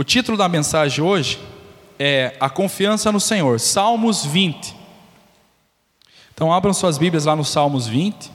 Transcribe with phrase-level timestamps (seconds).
[0.00, 1.38] O título da mensagem hoje
[1.98, 4.74] é A Confiança no Senhor, Salmos 20.
[6.32, 8.30] Então abram suas Bíblias lá no Salmos 20.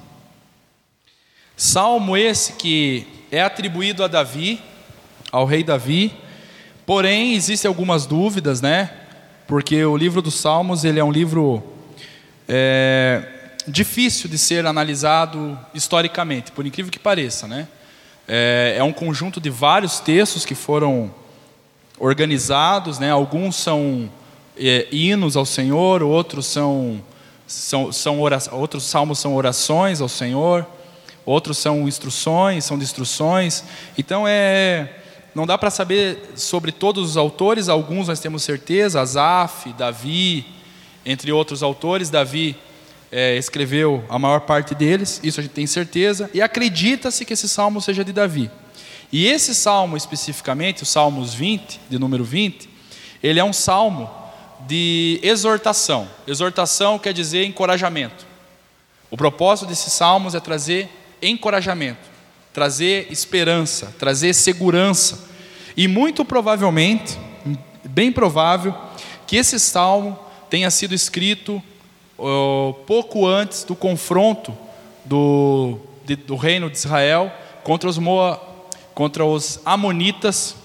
[1.57, 4.61] Salmo esse que é atribuído a Davi,
[5.31, 6.13] ao rei Davi.
[6.85, 8.91] Porém, existem algumas dúvidas, né?
[9.47, 11.63] Porque o livro dos Salmos ele é um livro
[12.47, 13.27] é,
[13.67, 17.67] difícil de ser analisado historicamente, por incrível que pareça, né?
[18.27, 21.24] É, é um conjunto de vários textos que foram
[21.99, 23.11] organizados, né?
[23.11, 24.09] Alguns são
[24.57, 27.01] é, hinos ao Senhor, outros são,
[27.47, 28.19] são, são
[28.51, 30.65] outros salmos são orações ao Senhor,
[31.25, 33.63] outros são instruções, são instruções.
[33.97, 35.01] Então é
[35.35, 40.45] não dá para saber sobre todos os autores, alguns nós temos certeza, Asaf, Davi,
[41.05, 42.55] entre outros autores, Davi
[43.11, 47.49] é, escreveu a maior parte deles, isso a gente tem certeza, e acredita-se que esse
[47.49, 48.49] salmo seja de Davi.
[49.15, 52.67] E esse salmo especificamente, o Salmos 20, de número 20,
[53.23, 54.11] ele é um salmo
[54.67, 56.05] de exortação.
[56.27, 58.27] Exortação quer dizer encorajamento.
[59.09, 60.89] O propósito desses salmos é trazer
[61.21, 62.09] encorajamento,
[62.51, 65.29] trazer esperança, trazer segurança.
[65.77, 67.17] E muito provavelmente,
[67.85, 68.75] bem provável,
[69.25, 71.63] que esse salmo tenha sido escrito
[72.19, 74.53] uh, pouco antes do confronto
[75.05, 77.31] do, de, do reino de Israel
[77.63, 78.54] contra os Moa,
[78.95, 80.55] contra os Amonitas,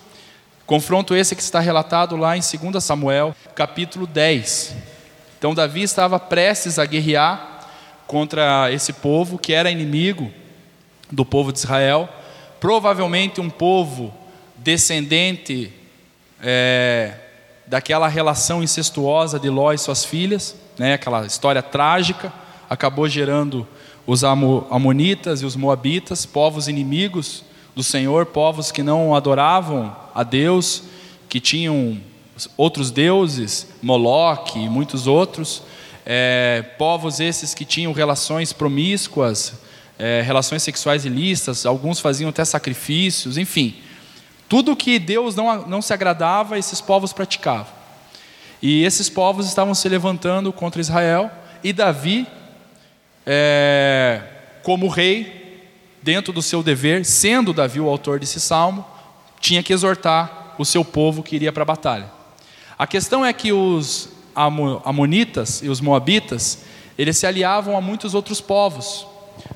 [0.65, 4.77] confronto esse que está relatado lá em 2 Samuel, capítulo 10.
[5.37, 7.67] Então, Davi estava prestes a guerrear
[8.07, 10.31] contra esse povo que era inimigo
[11.11, 12.09] do povo de Israel,
[12.61, 14.15] provavelmente um povo
[14.57, 15.73] descendente
[16.41, 17.15] é,
[17.67, 22.33] daquela relação incestuosa de Ló e suas filhas, né, aquela história trágica,
[22.69, 23.67] acabou gerando
[24.07, 30.83] os Amonitas e os Moabitas, povos inimigos do Senhor, povos que não adoravam a Deus,
[31.29, 32.01] que tinham
[32.57, 35.63] outros deuses, Moloque e muitos outros,
[36.05, 39.55] é, povos esses que tinham relações promíscuas,
[39.99, 43.77] é, relações sexuais ilícitas, alguns faziam até sacrifícios, enfim,
[44.49, 47.73] tudo que Deus não, não se agradava, esses povos praticavam.
[48.61, 51.31] E esses povos estavam se levantando contra Israel,
[51.63, 52.27] e Davi,
[53.25, 54.23] é,
[54.63, 55.40] como rei,
[56.03, 58.85] dentro do seu dever, sendo Davi o autor desse salmo,
[59.41, 62.11] tinha que exortar o seu povo que iria para a batalha.
[62.79, 64.09] A questão é que os
[64.85, 66.61] amonitas e os moabitas,
[66.97, 69.07] eles se aliavam a muitos outros povos,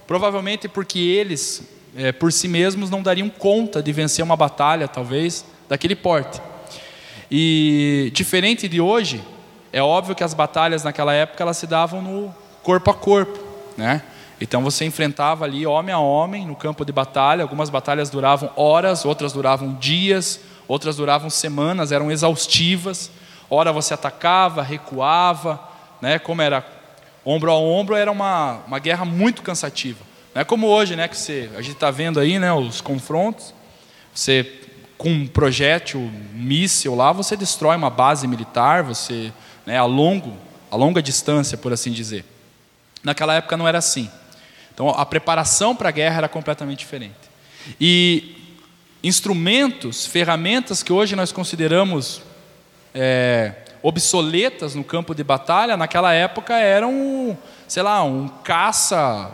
[0.06, 1.62] provavelmente porque eles,
[1.96, 6.40] é, por si mesmos, não dariam conta de vencer uma batalha, talvez, daquele porte.
[7.30, 9.22] E diferente de hoje,
[9.72, 13.38] é óbvio que as batalhas naquela época elas se davam no corpo a corpo,
[13.76, 14.02] né?
[14.40, 17.42] Então você enfrentava ali homem a homem no campo de batalha.
[17.42, 23.10] Algumas batalhas duravam horas, outras duravam dias, outras duravam semanas, eram exaustivas.
[23.48, 25.60] Ora você atacava, recuava,
[26.00, 26.18] né?
[26.18, 26.66] Como era
[27.24, 30.04] ombro a ombro, era uma, uma guerra muito cansativa.
[30.34, 31.06] Não é como hoje, né?
[31.06, 32.52] Que você, a gente está vendo aí, né?
[32.52, 33.54] Os confrontos.
[34.12, 34.60] Você
[34.98, 39.32] com um projétil, um míssil lá, você destrói uma base militar, você,
[39.64, 39.78] né?
[39.78, 40.36] A longo,
[40.70, 42.24] a longa distância, por assim dizer.
[43.02, 44.10] Naquela época não era assim.
[44.74, 47.14] Então a preparação para a guerra era completamente diferente.
[47.80, 48.36] E
[49.02, 52.20] instrumentos, ferramentas que hoje nós consideramos
[52.94, 57.36] é, obsoletas no campo de batalha, naquela época eram,
[57.68, 59.30] sei lá, um caça,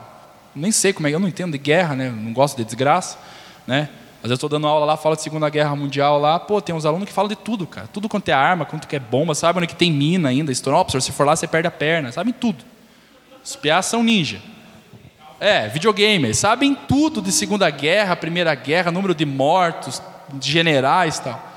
[0.54, 2.10] nem sei como é, eu não entendo de guerra, né?
[2.10, 3.18] não gosto de desgraça,
[3.66, 3.88] né?
[4.22, 6.84] Mas eu estou dando aula lá, falo de Segunda Guerra Mundial lá, pô, tem uns
[6.84, 7.86] alunos que falam de tudo, cara.
[7.86, 10.84] Tudo quanto é arma, quanto que é bomba, sabe onde que tem mina ainda, estourou,
[10.90, 12.62] se você for lá, você perde a perna, sabem tudo.
[13.42, 14.42] Os piás são ninja.
[15.40, 20.02] É, videogamers, sabem tudo de Segunda Guerra, Primeira Guerra, número de mortos,
[20.34, 21.50] de generais e tal.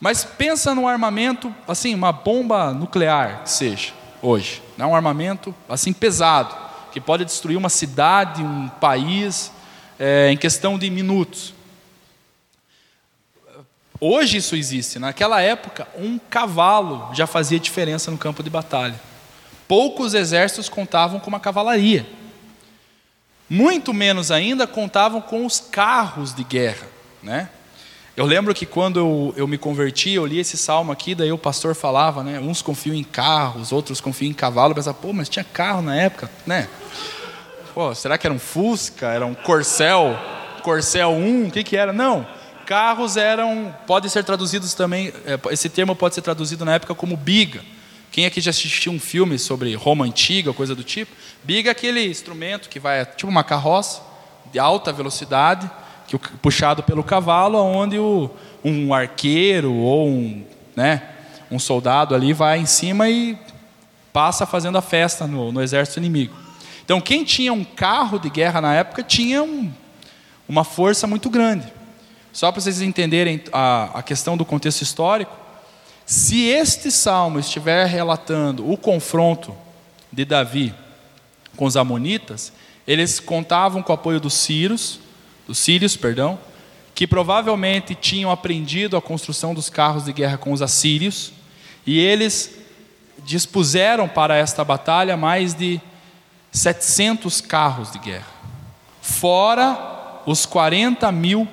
[0.00, 3.92] Mas pensa num armamento, assim, uma bomba nuclear, que seja,
[4.22, 4.62] hoje.
[4.78, 4.86] Né?
[4.86, 6.56] Um armamento, assim, pesado,
[6.92, 9.52] que pode destruir uma cidade, um país,
[10.00, 11.52] é, em questão de minutos.
[14.00, 14.98] Hoje isso existe.
[14.98, 18.98] Naquela época, um cavalo já fazia diferença no campo de batalha.
[19.68, 22.23] Poucos exércitos contavam com uma cavalaria.
[23.48, 26.86] Muito menos ainda contavam com os carros de guerra,
[27.22, 27.48] né?
[28.16, 31.38] Eu lembro que quando eu, eu me converti, eu li esse salmo aqui, daí o
[31.38, 32.38] pastor falava, né?
[32.38, 34.70] Uns confiam em carros, outros confiam em cavalo.
[34.70, 36.68] Eu pensava, pô, mas tinha carro na época, né?
[37.74, 39.08] Pô, será que era um Fusca?
[39.08, 40.16] Era um Corcel?
[40.62, 41.48] Corcel 1?
[41.48, 41.92] O que, que era?
[41.92, 42.24] Não.
[42.64, 47.16] Carros eram, podem ser traduzidos também, é, esse termo pode ser traduzido na época como
[47.16, 47.60] biga.
[48.14, 51.10] Quem aqui já assistiu um filme sobre Roma antiga, coisa do tipo?
[51.42, 54.02] Biga é aquele instrumento que vai, tipo uma carroça,
[54.52, 55.68] de alta velocidade,
[56.06, 58.30] que, puxado pelo cavalo, onde o,
[58.64, 60.44] um arqueiro ou um,
[60.76, 61.02] né,
[61.50, 63.36] um soldado ali vai em cima e
[64.12, 66.36] passa fazendo a festa no, no exército inimigo.
[66.84, 69.72] Então, quem tinha um carro de guerra na época tinha um,
[70.48, 71.66] uma força muito grande.
[72.32, 75.43] Só para vocês entenderem a, a questão do contexto histórico,
[76.06, 79.54] se este salmo estiver relatando o confronto
[80.12, 80.74] de Davi
[81.56, 82.52] com os amonitas,
[82.86, 85.00] eles contavam com o apoio dos sírios,
[85.46, 86.38] dos sírios, perdão,
[86.94, 91.32] que provavelmente tinham aprendido a construção dos carros de guerra com os assírios,
[91.86, 92.54] e eles
[93.24, 95.80] dispuseram para esta batalha mais de
[96.52, 98.28] 700 carros de guerra,
[99.00, 101.48] fora os 40 mil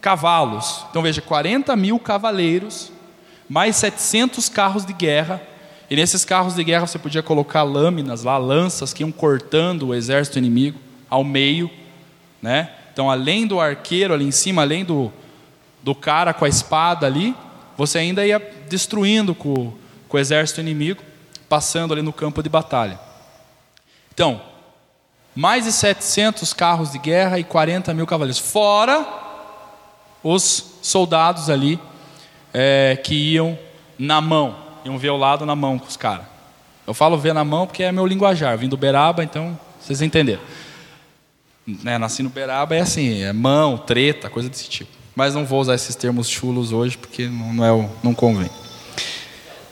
[0.00, 0.84] cavalos.
[0.90, 2.92] Então veja, 40 mil cavaleiros,
[3.48, 5.40] mais 700 carros de guerra.
[5.88, 9.94] E nesses carros de guerra você podia colocar lâminas lá, lanças que iam cortando o
[9.94, 10.78] exército inimigo
[11.08, 11.70] ao meio,
[12.42, 12.70] né?
[12.92, 15.12] Então, além do arqueiro ali em cima, além do,
[15.82, 17.34] do cara com a espada ali,
[17.76, 18.38] você ainda ia
[18.68, 19.72] destruindo com,
[20.08, 21.02] com o exército inimigo,
[21.48, 22.98] passando ali no campo de batalha.
[24.12, 24.40] Então,
[25.34, 29.06] mais de 700 carros de guerra e 40 mil cavaleiros, fora
[30.22, 31.78] os soldados ali
[32.58, 33.58] é, que iam
[33.98, 36.24] na mão, iam ver o lado na mão com os caras.
[36.86, 40.40] Eu falo ver na mão porque é meu linguajar, vim do Beraba, então vocês entenderam.
[41.66, 44.90] Né, nasci no Beraba é assim, é mão, treta, coisa desse tipo.
[45.14, 48.48] Mas não vou usar esses termos chulos hoje porque não, é o, não convém.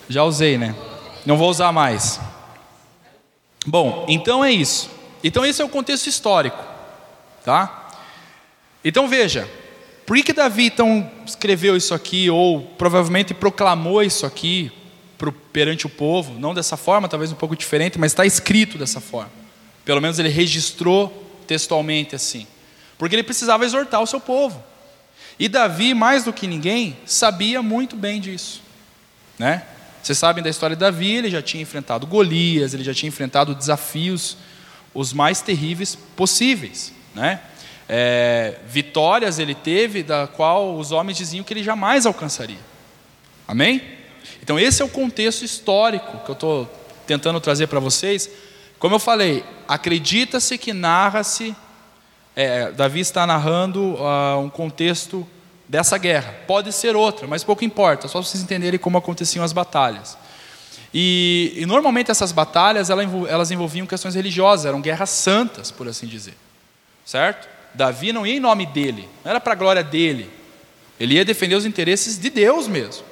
[0.06, 0.75] Já usei, né?
[1.25, 2.20] Não vou usar mais.
[3.66, 4.90] Bom, então é isso.
[5.22, 6.62] Então esse é o contexto histórico,
[7.42, 7.88] tá?
[8.84, 9.48] Então veja,
[10.06, 14.70] por que, Davi então escreveu isso aqui ou provavelmente proclamou isso aqui
[15.16, 16.38] pro, perante o povo?
[16.38, 19.32] Não dessa forma, talvez um pouco diferente, mas está escrito dessa forma.
[19.84, 22.46] Pelo menos ele registrou textualmente assim,
[22.98, 24.62] porque ele precisava exortar o seu povo.
[25.38, 28.62] E Davi, mais do que ninguém, sabia muito bem disso,
[29.38, 29.64] né?
[30.02, 33.54] Vocês sabem da história de Davi, ele já tinha enfrentado Golias, ele já tinha enfrentado
[33.54, 34.36] desafios
[34.92, 37.40] os mais terríveis possíveis, né?
[37.88, 42.58] É, vitórias ele teve da qual os homens diziam que ele jamais alcançaria.
[43.46, 43.82] Amém?
[44.42, 46.70] Então esse é o contexto histórico que eu estou
[47.06, 48.31] tentando trazer para vocês.
[48.78, 51.54] Como eu falei, acredita-se que narra-se,
[52.34, 55.26] é, Davi está narrando uh, um contexto
[55.69, 56.34] dessa guerra.
[56.46, 60.16] Pode ser outra, mas pouco importa, só vocês entenderem como aconteciam as batalhas.
[60.92, 66.34] E, e normalmente essas batalhas elas envolviam questões religiosas, eram guerras santas, por assim dizer.
[67.04, 67.53] Certo?
[67.74, 70.30] Davi não ia em nome dele, não era para a glória dele.
[70.98, 73.04] Ele ia defender os interesses de Deus mesmo.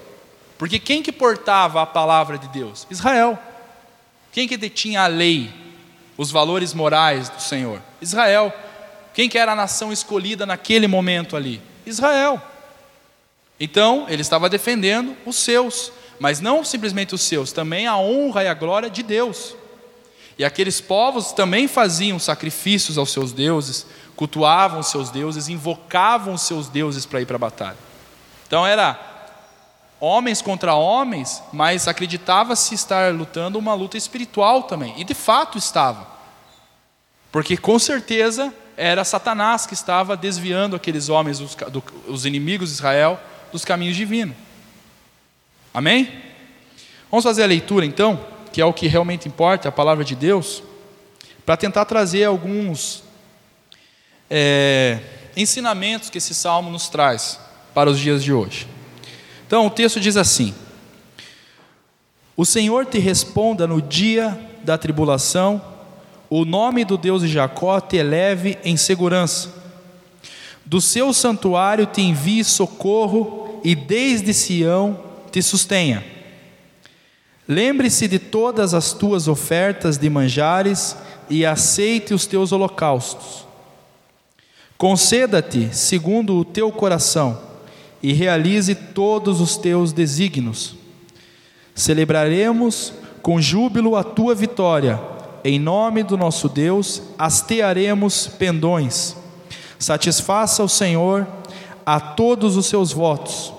[0.57, 2.87] Porque quem que portava a palavra de Deus?
[2.89, 3.39] Israel.
[4.31, 5.53] Quem que detinha a lei,
[6.17, 7.83] os valores morais do Senhor?
[8.01, 8.53] Israel.
[9.13, 11.61] Quem que era a nação escolhida naquele momento ali?
[11.85, 12.41] Israel.
[13.59, 18.49] Então, ele estava defendendo os seus, mas não simplesmente os seus, também a honra e
[18.49, 19.55] a glória de Deus.
[20.39, 23.87] E aqueles povos também faziam sacrifícios aos seus deuses,
[24.23, 27.79] cultuavam seus deuses, invocavam seus deuses para ir para a batalha.
[28.47, 28.97] Então era
[29.99, 36.07] homens contra homens, mas acreditava-se estar lutando uma luta espiritual também, e de fato estava.
[37.33, 42.77] Porque com certeza era Satanás que estava desviando aqueles homens, os, do, os inimigos de
[42.77, 43.19] Israel,
[43.51, 44.37] dos caminhos divinos.
[45.75, 46.23] Amém?
[47.11, 50.63] Vamos fazer a leitura então, que é o que realmente importa, a palavra de Deus,
[51.45, 53.03] para tentar trazer alguns
[54.35, 54.99] é,
[55.37, 57.39] ensinamentos que esse salmo nos traz
[57.75, 58.67] para os dias de hoje.
[59.47, 60.55] Então, o texto diz assim:
[62.35, 65.61] O Senhor te responda no dia da tribulação
[66.31, 69.53] o nome do Deus de Jacó te eleve em segurança.
[70.65, 74.99] Do seu santuário te envie socorro e desde Sião
[75.31, 76.03] te sustenha.
[77.47, 80.97] Lembre-se de todas as tuas ofertas de manjares
[81.29, 83.52] e aceite os teus holocaustos.
[84.83, 87.39] Conceda-te segundo o teu coração
[88.03, 90.75] e realize todos os teus desígnios.
[91.73, 95.01] Celebraremos com júbilo a tua vitória
[95.45, 99.17] em nome do nosso Deus, hastearemos pendões.
[99.79, 101.29] Satisfaça o Senhor
[101.87, 103.55] a todos os seus votos.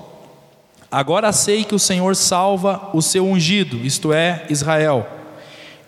[0.91, 5.07] Agora sei que o Senhor salva o seu ungido, isto é, Israel.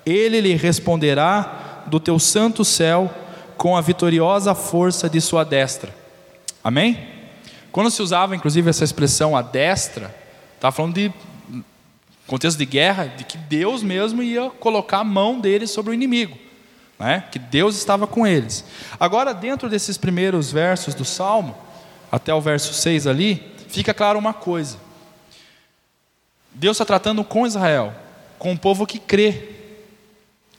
[0.05, 3.13] Ele lhe responderá do teu santo céu
[3.57, 5.93] com a vitoriosa força de sua destra.
[6.63, 7.07] Amém?
[7.71, 10.15] Quando se usava inclusive essa expressão a destra,
[10.55, 11.13] estava falando de
[12.25, 16.37] contexto de guerra, de que Deus mesmo ia colocar a mão dele sobre o inimigo.
[16.97, 17.25] né?
[17.31, 18.63] que Deus estava com eles.
[18.99, 21.55] Agora, dentro desses primeiros versos do Salmo,
[22.11, 24.77] até o verso 6 ali, fica claro uma coisa:
[26.53, 27.93] Deus está tratando com Israel,
[28.39, 29.54] com um povo que crê.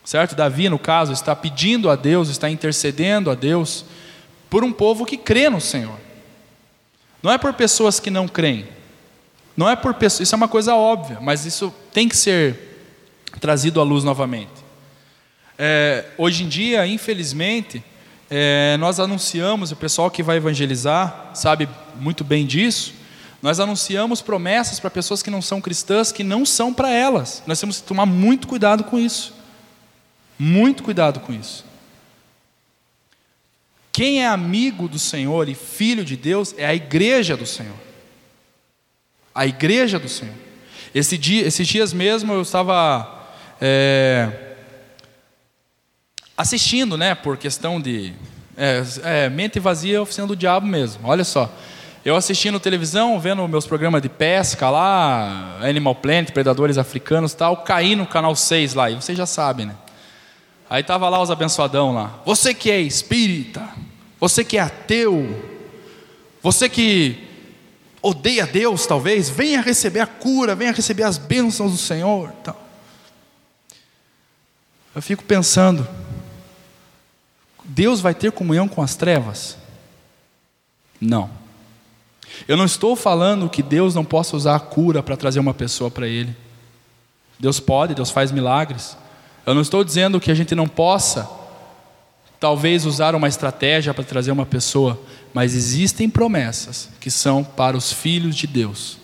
[0.07, 0.37] Certo?
[0.37, 3.85] Davi, no caso, está pedindo a Deus, está intercedendo a Deus
[4.49, 5.99] por um povo que crê no Senhor.
[7.21, 8.69] Não é por pessoas que não creem.
[9.57, 12.57] Não é por pessoas, isso é uma coisa óbvia, mas isso tem que ser
[13.41, 14.53] trazido à luz novamente.
[15.59, 17.83] É, hoje em dia, infelizmente,
[18.31, 22.95] é, nós anunciamos, o pessoal que vai evangelizar sabe muito bem disso,
[23.43, 27.43] nós anunciamos promessas para pessoas que não são cristãs, que não são para elas.
[27.45, 29.36] Nós temos que tomar muito cuidado com isso.
[30.39, 31.65] Muito cuidado com isso.
[33.93, 37.77] Quem é amigo do Senhor e filho de Deus é a igreja do Senhor.
[39.35, 40.35] A igreja do Senhor.
[40.95, 43.27] Esse dia, esses dias mesmo eu estava
[43.61, 44.57] é,
[46.37, 48.13] assistindo, né, por questão de
[48.57, 51.01] é, é, mente vazia, oficina do diabo mesmo.
[51.05, 51.51] Olha só,
[52.05, 57.97] eu assistindo televisão, vendo meus programas de pesca lá, Animal Planet, Predadores Africanos, tal, caí
[57.97, 59.75] no canal 6 lá, e vocês já sabem, né?
[60.69, 62.21] Aí tava lá os abençoadão lá.
[62.25, 63.69] Você que é espírita,
[64.19, 65.55] você que é ateu,
[66.43, 67.25] você que
[68.03, 72.61] odeia Deus, talvez, venha receber a cura, venha receber as bênçãos do Senhor, tal.
[74.95, 75.87] Eu fico pensando,
[77.65, 79.57] Deus vai ter comunhão com as trevas?
[81.01, 81.31] Não.
[82.47, 85.91] Eu não estou falando que Deus não possa usar a cura para trazer uma pessoa
[85.91, 86.35] para Ele.
[87.39, 88.97] Deus pode, Deus faz milagres.
[89.47, 91.31] Eu não estou dizendo que a gente não possa,
[92.39, 95.01] talvez, usar uma estratégia para trazer uma pessoa,
[95.33, 98.99] mas existem promessas que são para os filhos de Deus.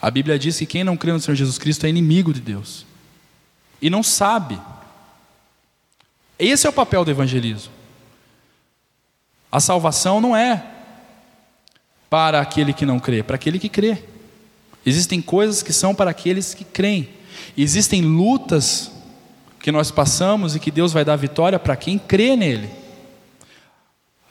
[0.00, 2.86] A Bíblia diz que quem não crê no Senhor Jesus Cristo é inimigo de Deus
[3.80, 4.58] e não sabe
[6.38, 7.72] esse é o papel do evangelismo.
[9.50, 10.64] A salvação não é
[12.10, 13.98] para aquele que não crê, é para aquele que crê.
[14.84, 17.08] Existem coisas que são para aqueles que creem.
[17.56, 18.92] Existem lutas
[19.66, 22.70] que nós passamos e que Deus vai dar vitória para quem crê nele.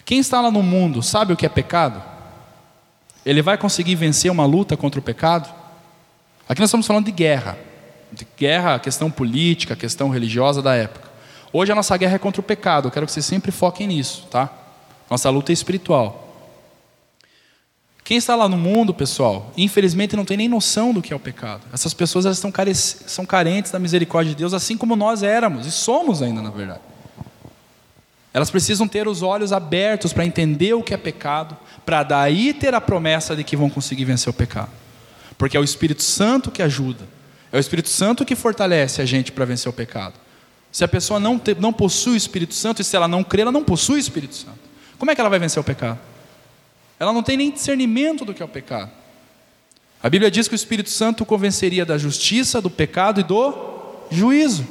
[0.05, 2.01] Quem está lá no mundo sabe o que é pecado?
[3.25, 5.53] Ele vai conseguir vencer uma luta contra o pecado?
[6.47, 7.57] Aqui nós estamos falando de guerra,
[8.13, 11.09] de guerra, questão política, questão religiosa da época.
[11.51, 14.25] Hoje a nossa guerra é contra o pecado, eu quero que vocês sempre foquem nisso,
[14.31, 14.49] tá?
[15.09, 16.24] Nossa luta é espiritual.
[18.05, 21.19] Quem está lá no mundo, pessoal, infelizmente não tem nem noção do que é o
[21.19, 21.63] pecado.
[21.73, 22.53] Essas pessoas elas estão
[23.07, 26.81] são carentes da misericórdia de Deus, assim como nós éramos, e somos ainda, na verdade.
[28.31, 32.75] Elas precisam ter os olhos abertos para entender o que é pecado, para daí ter
[32.75, 34.69] a promessa de que vão conseguir vencer o pecado.
[35.35, 37.07] Porque é o Espírito Santo que ajuda,
[37.51, 40.13] é o Espírito Santo que fortalece a gente para vencer o pecado.
[40.71, 43.41] Se a pessoa não, te, não possui o Espírito Santo, e se ela não crê,
[43.41, 44.59] ela não possui o Espírito Santo.
[44.99, 45.97] Como é que ela vai vencer o pecado?
[46.99, 48.91] Ela não tem nem discernimento do que é o pecado.
[50.01, 53.53] A Bíblia diz que o Espírito Santo convenceria da justiça, do pecado e do
[54.09, 54.65] juízo.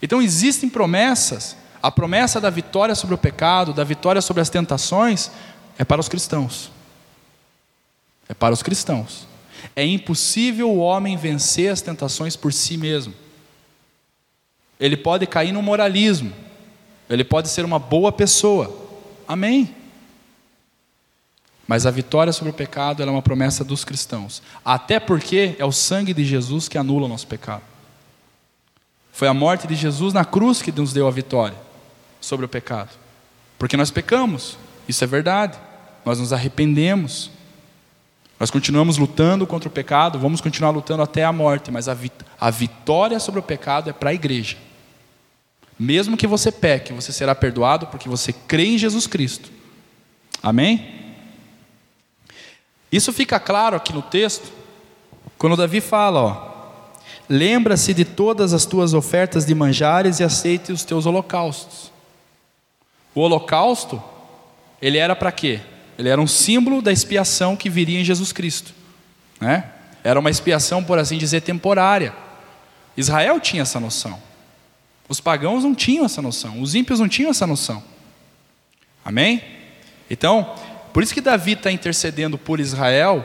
[0.00, 1.56] Então existem promessas.
[1.82, 5.30] A promessa da vitória sobre o pecado, da vitória sobre as tentações,
[5.78, 6.70] é para os cristãos.
[8.28, 9.26] É para os cristãos.
[9.74, 13.14] É impossível o homem vencer as tentações por si mesmo
[14.82, 16.32] ele pode cair no moralismo,
[17.08, 18.76] ele pode ser uma boa pessoa.
[19.28, 19.72] Amém.
[21.66, 24.42] Mas a vitória sobre o pecado é uma promessa dos cristãos.
[24.64, 27.62] Até porque é o sangue de Jesus que anula o nosso pecado.
[29.12, 31.56] Foi a morte de Jesus na cruz que nos deu a vitória
[32.20, 32.90] sobre o pecado.
[33.58, 35.58] Porque nós pecamos, isso é verdade.
[36.04, 37.30] Nós nos arrependemos.
[38.40, 42.12] Nós continuamos lutando contra o pecado, vamos continuar lutando até a morte, mas a, vit
[42.40, 44.56] a vitória sobre o pecado é para a igreja.
[45.78, 49.48] Mesmo que você peque, você será perdoado porque você crê em Jesus Cristo.
[50.42, 51.01] Amém?
[52.92, 54.52] Isso fica claro aqui no texto,
[55.38, 56.52] quando Davi fala, ó,
[57.26, 61.90] lembra-se de todas as tuas ofertas de manjares e aceite os teus holocaustos.
[63.14, 64.02] O holocausto,
[64.80, 65.60] ele era para quê?
[65.98, 68.74] Ele era um símbolo da expiação que viria em Jesus Cristo.
[69.40, 69.64] Né?
[70.04, 72.14] Era uma expiação, por assim dizer, temporária.
[72.96, 74.20] Israel tinha essa noção.
[75.08, 77.82] Os pagãos não tinham essa noção, os ímpios não tinham essa noção.
[79.04, 79.42] Amém?
[80.10, 80.54] Então,
[80.92, 83.24] por isso que Davi está intercedendo por Israel,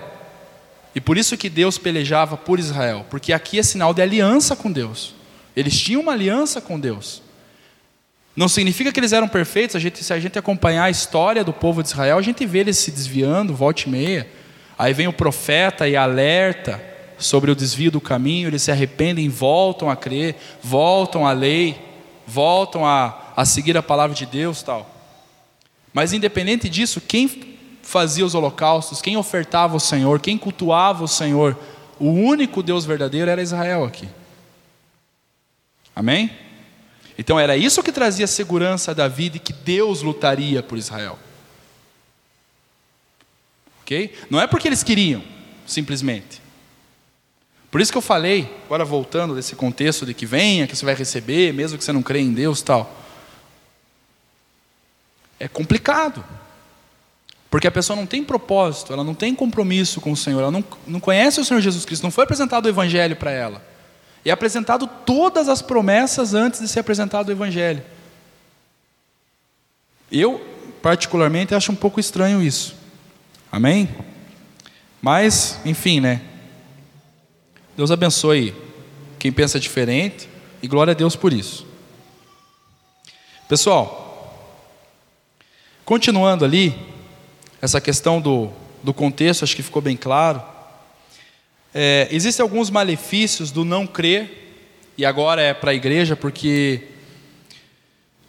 [0.96, 4.72] e por isso que Deus pelejava por Israel, porque aqui é sinal de aliança com
[4.72, 5.14] Deus.
[5.56, 7.22] Eles tinham uma aliança com Deus.
[8.36, 11.52] Não significa que eles eram perfeitos, a gente, se a gente acompanhar a história do
[11.52, 14.28] povo de Israel, a gente vê eles se desviando, volta e meia.
[14.78, 16.82] Aí vem o profeta e alerta,
[17.18, 21.78] sobre o desvio do caminho, eles se arrependem, voltam a crer, voltam à lei,
[22.26, 24.90] voltam a, a seguir a palavra de Deus, tal.
[25.94, 27.57] Mas independente disso, quem
[27.88, 31.58] fazia os holocaustos, quem ofertava o Senhor, quem cultuava o Senhor,
[31.98, 34.10] o único Deus verdadeiro era Israel aqui.
[35.96, 36.30] Amém?
[37.18, 41.18] Então era isso que trazia segurança a Davi de que Deus lutaria por Israel.
[43.84, 44.14] Ok?
[44.30, 45.24] Não é porque eles queriam,
[45.66, 46.42] simplesmente.
[47.72, 50.94] Por isso que eu falei, agora voltando desse contexto de que venha, que você vai
[50.94, 53.02] receber, mesmo que você não creia em Deus tal.
[55.40, 56.22] É complicado.
[57.50, 60.64] Porque a pessoa não tem propósito, ela não tem compromisso com o Senhor, ela não,
[60.86, 63.66] não conhece o Senhor Jesus Cristo, não foi apresentado o Evangelho para ela.
[64.26, 67.82] É apresentado todas as promessas antes de ser apresentado o Evangelho.
[70.12, 70.46] Eu,
[70.82, 72.76] particularmente, acho um pouco estranho isso.
[73.50, 73.90] Amém?
[75.02, 76.22] Mas, enfim, né?
[77.78, 78.54] Deus abençoe
[79.18, 80.28] quem pensa diferente
[80.62, 81.66] e glória a Deus por isso.
[83.48, 84.54] Pessoal,
[85.86, 86.76] continuando ali,
[87.62, 88.50] essa questão do,
[88.84, 90.42] do contexto, acho que ficou bem claro.
[91.74, 94.46] É, existem alguns malefícios do não crer,
[94.98, 96.84] e agora é para a igreja, porque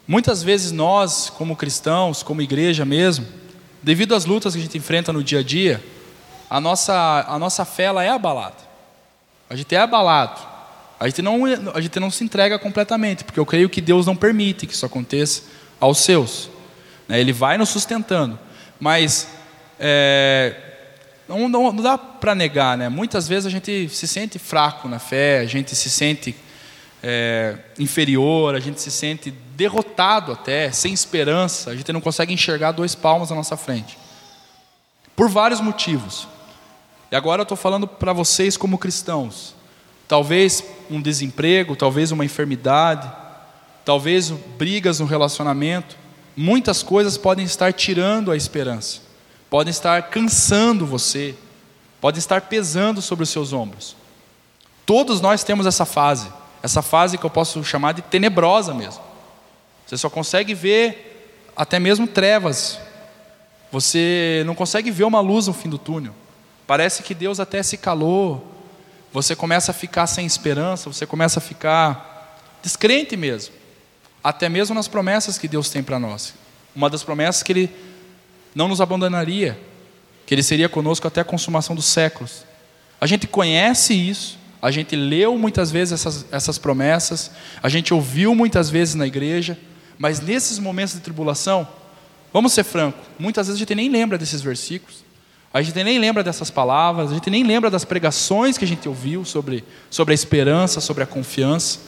[0.06, 3.26] muitas vezes nós, como cristãos, como igreja mesmo,
[3.82, 5.82] devido às lutas que a gente enfrenta no dia a dia,
[6.50, 8.56] a nossa, a nossa fé ela é abalada.
[9.48, 10.40] A gente é abalado.
[11.00, 11.44] A gente, não,
[11.74, 14.84] a gente não se entrega completamente, porque eu creio que Deus não permite que isso
[14.84, 15.42] aconteça
[15.78, 16.50] aos seus.
[17.06, 17.20] Né?
[17.20, 18.38] Ele vai nos sustentando.
[18.80, 19.28] Mas
[19.78, 20.54] é,
[21.28, 22.88] não, não, não, dá para negar, né?
[22.88, 26.34] Muitas vezes a gente se sente fraco na fé, a gente se sente
[27.02, 32.72] é, inferior, a gente se sente derrotado até, sem esperança, a gente não consegue enxergar
[32.72, 33.98] dois palmos na nossa frente.
[35.14, 36.28] Por vários motivos.
[37.10, 39.54] E agora eu estou falando para vocês como cristãos.
[40.06, 43.10] Talvez um desemprego, talvez uma enfermidade,
[43.84, 45.96] talvez brigas no relacionamento.
[46.40, 49.00] Muitas coisas podem estar tirando a esperança,
[49.50, 51.34] podem estar cansando você,
[52.00, 53.96] podem estar pesando sobre os seus ombros.
[54.86, 56.28] Todos nós temos essa fase,
[56.62, 59.02] essa fase que eu posso chamar de tenebrosa mesmo.
[59.84, 62.78] Você só consegue ver até mesmo trevas.
[63.72, 66.14] Você não consegue ver uma luz no fim do túnel.
[66.68, 68.46] Parece que Deus até se calou.
[69.12, 73.57] Você começa a ficar sem esperança, você começa a ficar descrente mesmo.
[74.22, 76.34] Até mesmo nas promessas que Deus tem para nós.
[76.74, 77.70] Uma das promessas que Ele
[78.54, 79.58] não nos abandonaria,
[80.26, 82.44] que Ele seria conosco até a consumação dos séculos.
[83.00, 87.30] A gente conhece isso, a gente leu muitas vezes essas, essas promessas,
[87.62, 89.56] a gente ouviu muitas vezes na igreja,
[89.96, 91.66] mas nesses momentos de tribulação,
[92.32, 95.04] vamos ser francos, muitas vezes a gente nem lembra desses versículos,
[95.52, 98.86] a gente nem lembra dessas palavras, a gente nem lembra das pregações que a gente
[98.88, 101.80] ouviu sobre, sobre a esperança, sobre a confiança.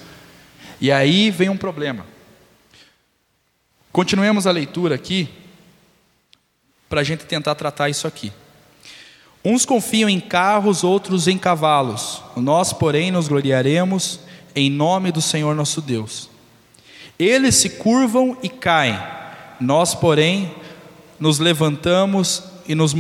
[0.81, 2.07] E aí vem um problema.
[3.93, 5.29] Continuemos a leitura aqui,
[6.89, 8.33] para a gente tentar tratar isso aqui.
[9.45, 12.23] Uns confiam em carros, outros em cavalos.
[12.37, 14.21] Nós, porém, nos gloriaremos
[14.55, 16.29] em nome do Senhor nosso Deus.
[17.19, 18.99] Eles se curvam e caem,
[19.61, 20.55] nós, porém,
[21.19, 22.95] nos levantamos e nos,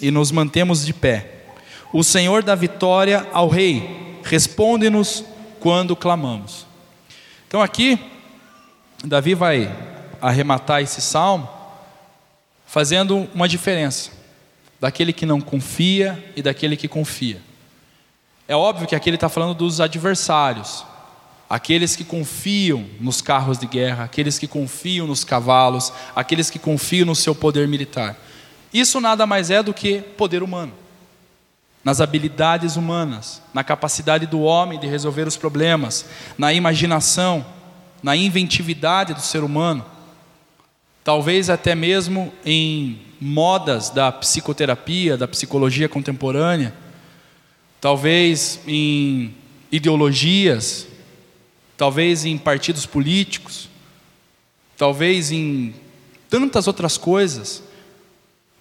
[0.00, 1.44] e nos mantemos de pé.
[1.92, 5.24] O Senhor dá vitória ao Rei, responde-nos
[5.60, 6.66] quando clamamos.
[7.46, 7.98] Então aqui,
[9.04, 9.87] Davi vai
[10.20, 11.48] arrematar esse salmo
[12.68, 14.10] fazendo uma diferença
[14.78, 17.40] daquele que não confia e daquele que confia.
[18.46, 20.84] É óbvio que aqui ele está falando dos adversários,
[21.48, 27.06] aqueles que confiam nos carros de guerra, aqueles que confiam nos cavalos, aqueles que confiam
[27.06, 28.16] no seu poder militar.
[28.72, 30.72] Isso nada mais é do que poder humano,
[31.82, 36.04] nas habilidades humanas, na capacidade do homem de resolver os problemas,
[36.36, 37.44] na imaginação,
[38.02, 39.84] na inventividade do ser humano,
[41.08, 46.74] talvez até mesmo em modas da psicoterapia, da psicologia contemporânea,
[47.80, 49.34] talvez em
[49.72, 50.86] ideologias,
[51.78, 53.70] talvez em partidos políticos,
[54.76, 55.74] talvez em
[56.28, 57.62] tantas outras coisas,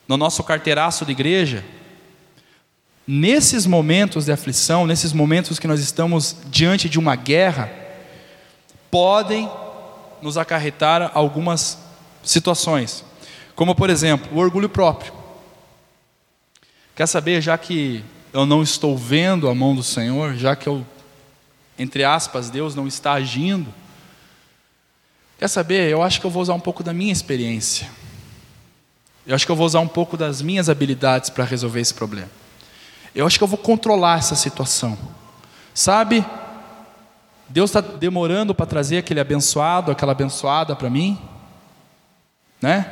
[0.07, 1.65] no nosso carteiraço de igreja,
[3.05, 7.69] nesses momentos de aflição, nesses momentos que nós estamos diante de uma guerra,
[8.89, 9.51] podem
[10.21, 11.85] nos acarretar algumas
[12.23, 13.03] situações,
[13.55, 15.13] como por exemplo, o orgulho próprio.
[16.95, 18.03] Quer saber, já que
[18.33, 20.85] eu não estou vendo a mão do Senhor, já que eu
[21.77, 23.71] entre aspas, Deus não está agindo.
[25.37, 25.89] Quer saber?
[25.89, 27.89] Eu acho que eu vou usar um pouco da minha experiência.
[29.25, 32.29] Eu acho que eu vou usar um pouco das minhas habilidades para resolver esse problema.
[33.13, 34.97] Eu acho que eu vou controlar essa situação.
[35.73, 36.25] Sabe?
[37.47, 41.19] Deus está demorando para trazer aquele abençoado, aquela abençoada para mim,
[42.61, 42.85] né?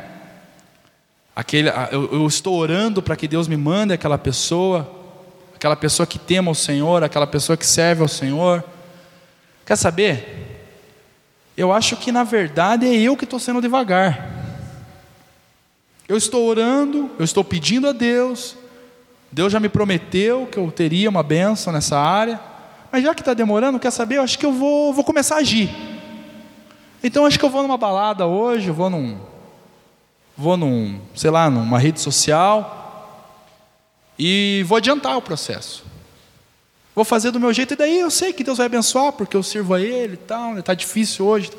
[1.35, 4.89] Aquele, eu, eu estou orando para que Deus me mande aquela pessoa,
[5.53, 8.63] aquela pessoa que tema o Senhor, aquela pessoa que serve ao Senhor.
[9.65, 10.71] Quer saber?
[11.57, 14.33] Eu acho que na verdade é eu que estou sendo devagar.
[16.07, 18.55] Eu estou orando, eu estou pedindo a Deus,
[19.31, 22.39] Deus já me prometeu que eu teria uma benção nessa área,
[22.91, 24.17] mas já que está demorando, quer saber?
[24.17, 25.69] Eu acho que eu vou, vou começar a agir.
[27.03, 29.19] Então acho que eu vou numa balada hoje, vou num,
[30.37, 32.83] vou num, sei lá, numa rede social
[34.17, 35.83] e vou adiantar o processo.
[36.93, 39.43] Vou fazer do meu jeito e daí eu sei que Deus vai abençoar porque eu
[39.43, 40.57] sirvo a Ele e tal.
[40.57, 41.51] Está difícil hoje,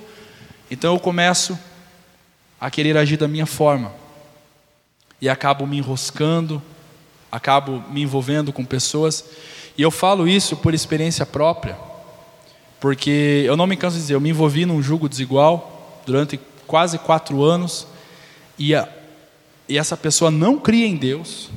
[0.70, 1.58] então eu começo
[2.60, 3.92] a querer agir da minha forma
[5.20, 6.62] e acabo me enroscando,
[7.30, 9.24] acabo me envolvendo com pessoas.
[9.76, 11.76] E eu falo isso por experiência própria,
[12.80, 16.98] porque eu não me canso de dizer, eu me envolvi num jugo desigual durante quase
[16.98, 17.86] quatro anos
[18.58, 18.88] e, a,
[19.68, 21.50] e essa pessoa não cria em Deus.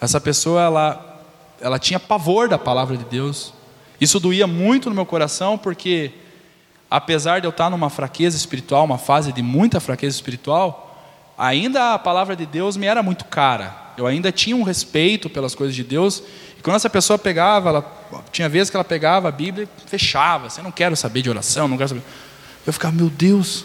[0.00, 1.22] Essa pessoa ela,
[1.60, 3.52] ela tinha pavor da palavra de Deus.
[4.00, 6.12] Isso doía muito no meu coração, porque
[6.90, 11.02] apesar de eu estar numa fraqueza espiritual, uma fase de muita fraqueza espiritual,
[11.36, 13.86] ainda a palavra de Deus me era muito cara.
[13.96, 16.22] Eu ainda tinha um respeito pelas coisas de Deus.
[16.58, 20.48] E quando essa pessoa pegava, ela, tinha vezes que ela pegava a Bíblia e fechava.
[20.48, 22.02] Assim, eu não quero saber de oração, não quero saber.
[22.66, 23.64] Eu ficava, meu Deus.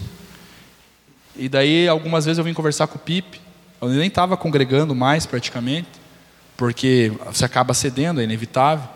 [1.42, 3.42] E daí, algumas vezes eu vim conversar com o Pipe.
[3.82, 5.88] Eu nem estava congregando mais praticamente,
[6.56, 8.88] porque você acaba cedendo, é inevitável.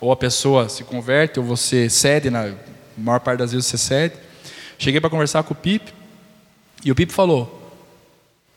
[0.00, 2.54] Ou a pessoa se converte, ou você cede, na
[2.96, 4.14] maior parte das vezes você cede.
[4.78, 5.92] Cheguei para conversar com o Pipe,
[6.82, 7.70] e o Pipe falou: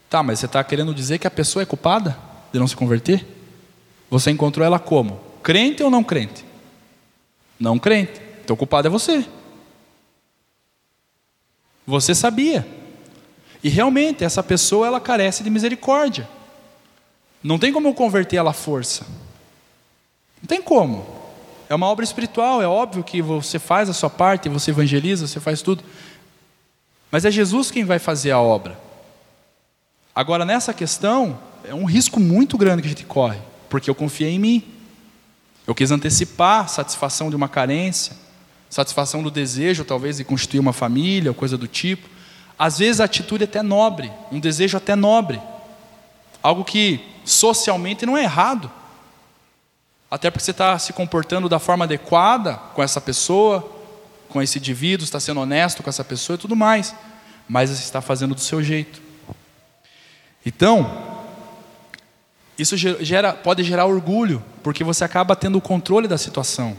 [0.10, 2.18] Tá, mas você está querendo dizer que a pessoa é culpada
[2.54, 3.26] de não se converter?
[4.10, 5.20] Você encontrou ela como?
[5.44, 6.46] Crente ou não crente?
[7.60, 8.22] Não crente.
[8.42, 9.26] Então o culpado é você.
[11.86, 12.87] Você sabia.
[13.68, 16.26] E realmente essa pessoa ela carece de misericórdia.
[17.44, 19.06] Não tem como eu converter ela à força.
[20.42, 21.06] Não tem como.
[21.68, 25.42] É uma obra espiritual, é óbvio que você faz a sua parte, você evangeliza, você
[25.42, 25.84] faz tudo.
[27.12, 28.80] Mas é Jesus quem vai fazer a obra.
[30.16, 34.32] Agora, nessa questão, é um risco muito grande que a gente corre, porque eu confiei
[34.32, 34.64] em mim.
[35.68, 38.16] Eu quis antecipar a satisfação de uma carência,
[38.70, 42.16] satisfação do desejo, talvez, de constituir uma família, coisa do tipo.
[42.58, 45.40] Às vezes a atitude é até nobre, um desejo até nobre,
[46.42, 48.72] algo que socialmente não é errado,
[50.10, 53.70] até porque você está se comportando da forma adequada com essa pessoa,
[54.30, 56.96] com esse indivíduo, está sendo honesto com essa pessoa e tudo mais,
[57.48, 59.02] mas você está fazendo do seu jeito.
[60.46, 61.18] Então,
[62.58, 66.76] isso gera, pode gerar orgulho, porque você acaba tendo o controle da situação.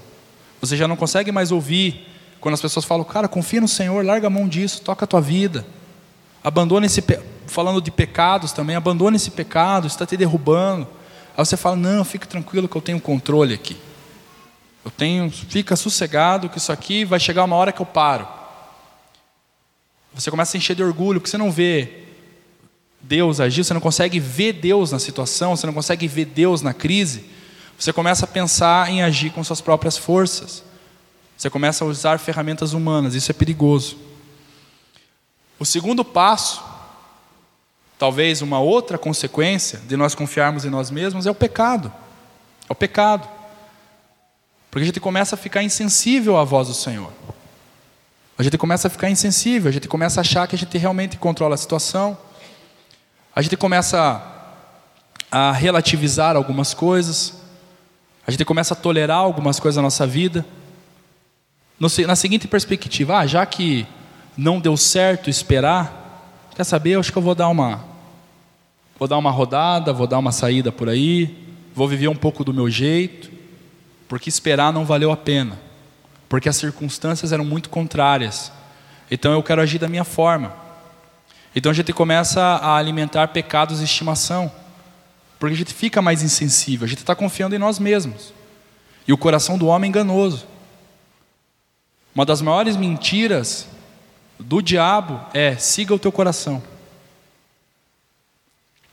[0.61, 2.09] Você já não consegue mais ouvir
[2.41, 5.21] quando as pessoas falam, cara, confia no Senhor, larga a mão disso, toca a tua
[5.21, 5.67] vida.
[6.43, 7.03] Abandona esse
[7.47, 10.87] falando de pecados também, abandona esse pecado, está te derrubando.
[11.37, 13.77] Aí você fala, não, fique tranquilo que eu tenho controle aqui.
[14.85, 18.27] Eu tenho, fica sossegado que isso aqui vai chegar uma hora que eu paro.
[20.15, 22.05] Você começa a encher de orgulho, porque você não vê
[23.01, 26.75] Deus agir, você não consegue ver Deus na situação, você não consegue ver Deus na
[26.75, 27.25] crise,
[27.79, 30.65] você começa a pensar em agir com suas próprias forças.
[31.39, 33.97] Você começa a usar ferramentas humanas, isso é perigoso.
[35.59, 36.63] O segundo passo,
[37.99, 41.91] talvez uma outra consequência de nós confiarmos em nós mesmos, é o pecado.
[42.69, 43.27] É o pecado.
[44.71, 47.13] Porque a gente começa a ficar insensível à voz do Senhor.
[48.37, 51.17] A gente começa a ficar insensível, a gente começa a achar que a gente realmente
[51.17, 52.19] controla a situação
[53.39, 54.21] a gente começa
[55.31, 57.35] a relativizar algumas coisas,
[58.27, 60.45] a gente começa a tolerar algumas coisas na nossa vida,
[62.07, 63.87] na seguinte perspectiva: ah, já que
[64.37, 66.91] não deu certo esperar, quer saber?
[66.91, 67.85] Eu acho que eu vou dar uma,
[68.99, 71.37] vou dar uma rodada, vou dar uma saída por aí,
[71.75, 73.31] vou viver um pouco do meu jeito,
[74.09, 75.59] porque esperar não valeu a pena,
[76.29, 78.53] porque as circunstâncias eram muito contrárias.
[79.11, 80.53] Então eu quero agir da minha forma.
[81.55, 84.51] Então a gente começa a alimentar pecados de estimação,
[85.39, 88.33] porque a gente fica mais insensível, a gente está confiando em nós mesmos.
[89.07, 90.47] E o coração do homem é enganoso.
[92.19, 93.69] Uma das maiores mentiras
[94.41, 96.61] do diabo é: siga o teu coração.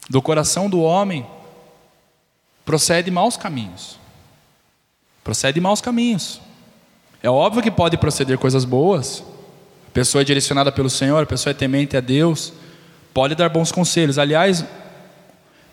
[0.08, 1.26] Do coração do homem
[2.64, 3.98] procede maus caminhos.
[5.24, 6.40] Procede maus caminhos.
[7.24, 9.24] É óbvio que pode proceder coisas boas,
[9.92, 12.54] pessoa é direcionada pelo Senhor, a pessoa é temente a Deus,
[13.12, 14.20] pode dar bons conselhos.
[14.20, 14.64] Aliás,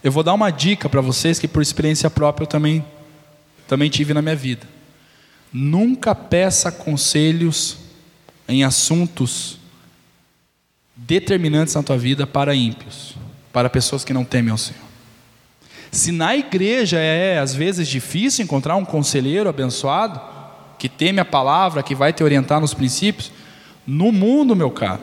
[0.03, 2.83] Eu vou dar uma dica para vocês que por experiência própria eu também
[3.69, 4.67] também tive na minha vida.
[5.53, 7.79] Nunca peça conselhos
[8.49, 9.59] em assuntos
[10.97, 13.17] determinantes na tua vida para ímpios,
[13.53, 14.83] para pessoas que não temem ao Senhor.
[15.91, 20.21] Se na igreja é às vezes difícil encontrar um conselheiro abençoado,
[20.79, 23.31] que teme a palavra, que vai te orientar nos princípios,
[23.87, 25.03] no mundo, meu caro,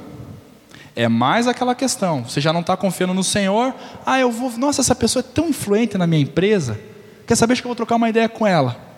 [0.95, 2.23] é mais aquela questão.
[2.23, 3.73] Você já não está confiando no Senhor.
[4.05, 4.51] Ah, eu vou.
[4.57, 6.79] Nossa, essa pessoa é tão influente na minha empresa.
[7.25, 8.88] Quer saber que eu vou trocar uma ideia com ela?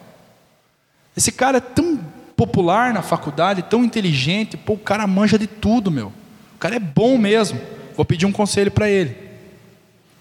[1.15, 1.99] Esse cara é tão
[2.35, 4.57] popular na faculdade, tão inteligente.
[4.57, 6.07] Pô, o cara manja de tudo, meu.
[6.55, 7.59] O cara é bom mesmo.
[7.95, 9.15] Vou pedir um conselho para ele.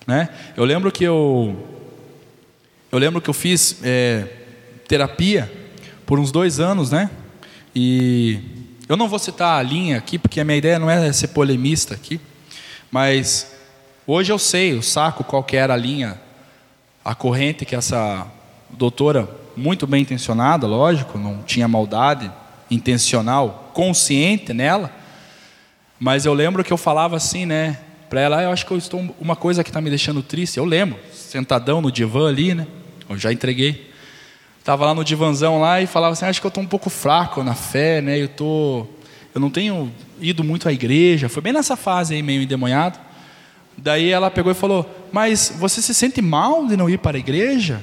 [0.06, 0.28] Né?
[0.56, 1.56] Eu lembro que eu,
[2.90, 4.26] eu lembro que eu fiz é,
[4.88, 5.50] terapia
[6.04, 7.08] por uns dois anos, né?
[7.74, 8.40] E
[8.88, 11.94] eu não vou citar a linha aqui, porque a minha ideia não é ser polemista
[11.94, 12.20] aqui,
[12.90, 13.54] mas
[14.04, 16.20] hoje eu sei, eu saco qual que era a linha,
[17.04, 18.26] a corrente que essa
[18.68, 22.30] doutora, muito bem intencionada, lógico, não tinha maldade
[22.70, 24.90] intencional, consciente nela,
[25.98, 27.78] mas eu lembro que eu falava assim, né?
[28.08, 30.56] Para ela, ah, eu acho que eu estou uma coisa que está me deixando triste.
[30.56, 32.66] Eu lembro, sentadão no divã ali, né?
[33.08, 33.90] Eu já entreguei.
[34.58, 36.88] Estava lá no divanzão lá e falava assim, ah, acho que eu estou um pouco
[36.88, 38.18] fraco na fé, né?
[38.18, 38.86] Eu tô,
[39.34, 41.28] eu não tenho ido muito à igreja.
[41.28, 42.98] Foi bem nessa fase aí meio endemoniado.
[43.76, 47.20] Daí ela pegou e falou: Mas você se sente mal de não ir para a
[47.20, 47.80] igreja?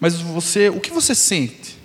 [0.00, 1.78] Mas você, o que você sente?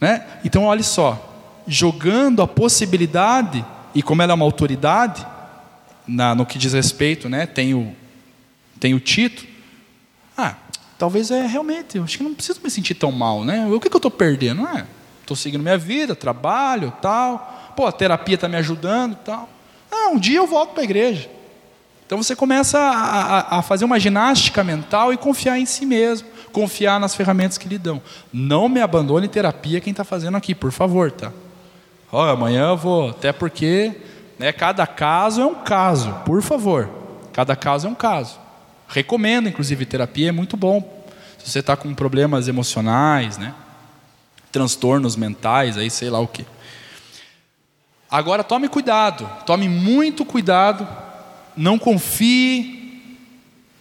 [0.00, 0.26] Né?
[0.44, 1.32] Então olhe só,
[1.66, 5.24] jogando a possibilidade e como ela é uma autoridade,
[6.06, 7.94] na, no que diz respeito, né, tem, o,
[8.80, 9.48] tem o título.
[10.36, 10.56] Ah,
[10.98, 13.66] talvez é realmente, eu acho que não preciso me sentir tão mal, né?
[13.66, 14.64] O que, que eu estou perdendo?
[14.66, 14.86] Ah,
[15.20, 17.72] estou seguindo minha vida, trabalho, tal.
[17.76, 19.48] Pô, a terapia está me ajudando, tal.
[19.90, 21.30] Ah, um dia eu volto para a igreja.
[22.06, 26.28] Então você começa a, a, a, fazer uma ginástica mental e confiar em si mesmo,
[26.52, 28.00] confiar nas ferramentas que lhe dão.
[28.32, 31.32] Não me abandone terapia quem está fazendo aqui, por favor, tá?
[32.10, 33.96] Oh, amanhã eu vou, até porque
[34.42, 34.50] né?
[34.50, 36.90] Cada caso é um caso, por favor.
[37.32, 38.40] Cada caso é um caso.
[38.88, 41.06] Recomendo, inclusive, terapia é muito bom.
[41.38, 43.54] Se você está com problemas emocionais, né?
[44.50, 46.44] transtornos mentais, aí sei lá o que.
[48.10, 50.86] Agora tome cuidado, tome muito cuidado,
[51.56, 53.16] não confie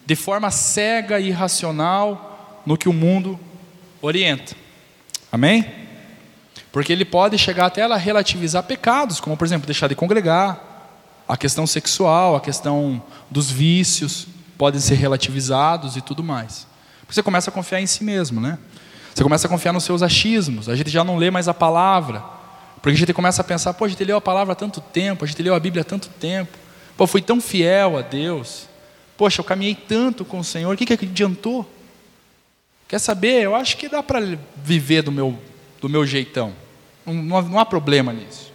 [0.05, 2.30] de forma cega e irracional
[2.65, 3.39] no que o mundo
[4.01, 4.55] orienta.
[5.31, 5.65] Amém?
[6.71, 10.71] Porque ele pode chegar até a relativizar pecados, como por exemplo, deixar de congregar,
[11.27, 16.67] a questão sexual, a questão dos vícios, podem ser relativizados e tudo mais.
[16.99, 18.57] Porque você começa a confiar em si mesmo, né?
[19.13, 22.23] Você começa a confiar nos seus achismos, a gente já não lê mais a palavra,
[22.81, 25.25] porque a gente começa a pensar, pô, a gente leu a palavra há tanto tempo,
[25.25, 26.57] a gente leu a Bíblia há tanto tempo,
[26.95, 28.67] pô, fui tão fiel a Deus,
[29.17, 31.69] poxa, eu caminhei tanto com o Senhor, o que, que adiantou?
[32.91, 33.43] Quer saber?
[33.43, 34.19] Eu acho que dá para
[34.57, 35.39] viver do meu,
[35.79, 36.51] do meu jeitão.
[37.05, 38.51] Não, há, não há problema nisso.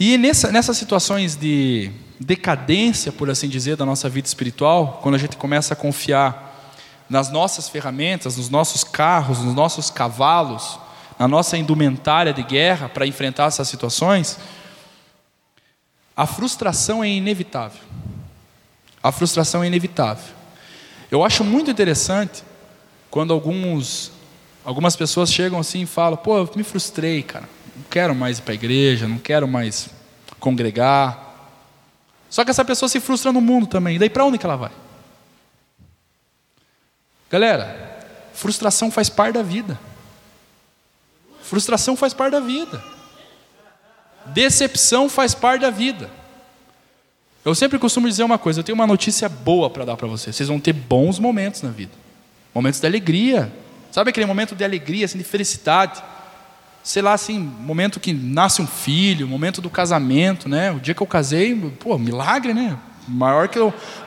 [0.00, 5.18] E nessa, nessas situações de decadência, por assim dizer, da nossa vida espiritual, quando a
[5.18, 6.74] gente começa a confiar
[7.08, 10.80] nas nossas ferramentas, nos nossos carros, nos nossos cavalos,
[11.16, 14.36] na nossa indumentária de guerra para enfrentar essas situações,
[16.16, 17.82] a frustração é inevitável.
[19.00, 20.42] A frustração é inevitável.
[21.14, 22.42] Eu acho muito interessante
[23.10, 24.12] quando alguns
[24.64, 27.48] Algumas pessoas chegam assim e falam: pô, eu me frustrei, cara.
[27.76, 29.90] Não quero mais ir para a igreja, não quero mais
[30.40, 31.22] congregar.
[32.30, 33.96] Só que essa pessoa se frustra no mundo também.
[33.96, 34.72] E daí para onde que ela vai?
[37.30, 38.00] Galera,
[38.32, 39.78] frustração faz parte da vida.
[41.42, 42.82] Frustração faz parte da vida.
[44.26, 46.10] Decepção faz parte da vida.
[47.44, 50.34] Eu sempre costumo dizer uma coisa: eu tenho uma notícia boa para dar para vocês.
[50.34, 51.92] Vocês vão ter bons momentos na vida,
[52.54, 53.52] momentos de alegria,
[53.94, 56.02] Sabe aquele momento de alegria, assim, de felicidade?
[56.82, 60.72] Sei lá, assim, momento que nasce um filho, momento do casamento, né?
[60.72, 62.76] O dia que eu casei, pô, milagre, né?
[63.06, 63.56] Maior que,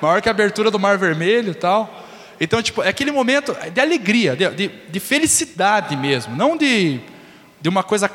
[0.01, 2.05] maior que a abertura do Mar Vermelho e tal.
[2.37, 6.99] Então, tipo, é aquele momento de alegria, de, de, de felicidade mesmo, não de,
[7.61, 8.11] de uma coisa.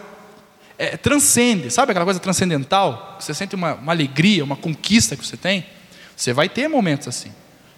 [0.82, 3.16] É, transcende, sabe aquela coisa transcendental?
[3.20, 5.64] Você sente uma, uma alegria, uma conquista que você tem?
[6.16, 7.32] Você vai ter momentos assim.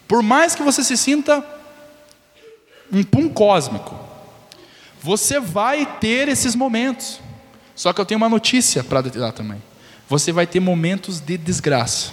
[0.09, 1.45] Por mais que você se sinta
[2.91, 3.95] um pum cósmico.
[5.03, 7.21] Você vai ter esses momentos.
[7.75, 9.63] Só que eu tenho uma notícia para dar também.
[10.09, 12.11] Você vai ter momentos de desgraça.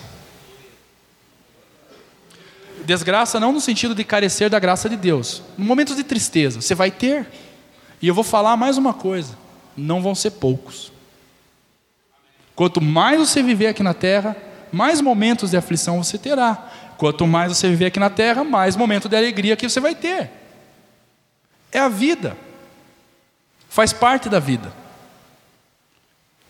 [2.83, 5.41] Desgraça não no sentido de carecer da graça de Deus.
[5.57, 7.25] Momentos de tristeza, você vai ter.
[8.01, 9.39] E eu vou falar mais uma coisa:
[9.75, 10.91] não vão ser poucos.
[12.55, 14.35] Quanto mais você viver aqui na terra,
[14.71, 16.69] mais momentos de aflição você terá.
[16.97, 20.29] Quanto mais você viver aqui na terra, mais momento de alegria que você vai ter.
[21.71, 22.37] É a vida.
[23.69, 24.71] Faz parte da vida.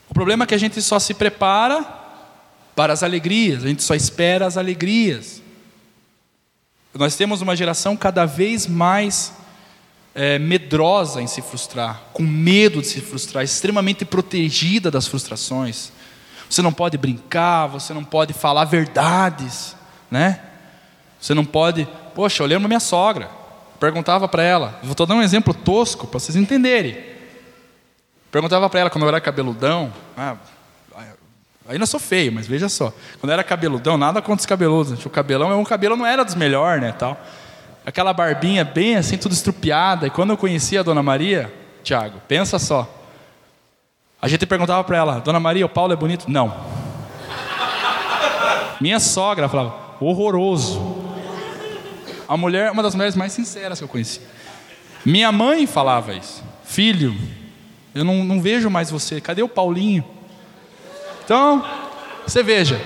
[0.09, 1.85] O problema é que a gente só se prepara
[2.75, 5.41] para as alegrias, a gente só espera as alegrias.
[6.93, 9.33] Nós temos uma geração cada vez mais
[10.13, 15.91] é, medrosa em se frustrar, com medo de se frustrar, extremamente protegida das frustrações.
[16.49, 19.75] Você não pode brincar, você não pode falar verdades,
[20.09, 20.41] né?
[21.19, 21.87] Você não pode.
[22.13, 23.29] Poxa, eu lembro minha sogra,
[23.79, 26.97] perguntava para ela, vou dar um exemplo tosco para vocês entenderem.
[28.29, 30.35] Perguntava para ela quando eu era cabeludão, ah,
[31.71, 32.93] Ainda sou feio, mas veja só.
[33.19, 35.05] Quando eu era cabeludão, nada contra os cabeludos.
[35.05, 37.17] O cabelão, o cabelo não era dos melhores, né, tal.
[37.85, 40.07] Aquela barbinha bem assim, tudo estrupiada.
[40.07, 41.51] E quando eu conheci a Dona Maria,
[41.83, 42.87] Tiago, pensa só.
[44.21, 46.29] A gente perguntava para ela, Dona Maria, o Paulo é bonito?
[46.29, 46.53] Não.
[48.79, 50.99] Minha sogra falava, horroroso.
[52.27, 54.21] A mulher, uma das mulheres mais sinceras que eu conheci.
[55.03, 56.43] Minha mãe falava isso.
[56.63, 57.15] Filho,
[57.93, 59.19] eu não, não vejo mais você.
[59.19, 60.05] Cadê o Paulinho?
[61.25, 61.65] Então,
[62.25, 62.79] você veja,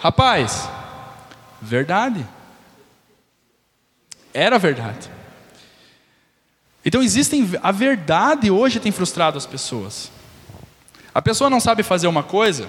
[0.00, 0.68] rapaz,
[1.62, 2.26] verdade.
[4.36, 5.10] Era verdade.
[6.84, 10.10] Então existem a verdade hoje tem frustrado as pessoas.
[11.14, 12.68] A pessoa não sabe fazer uma coisa,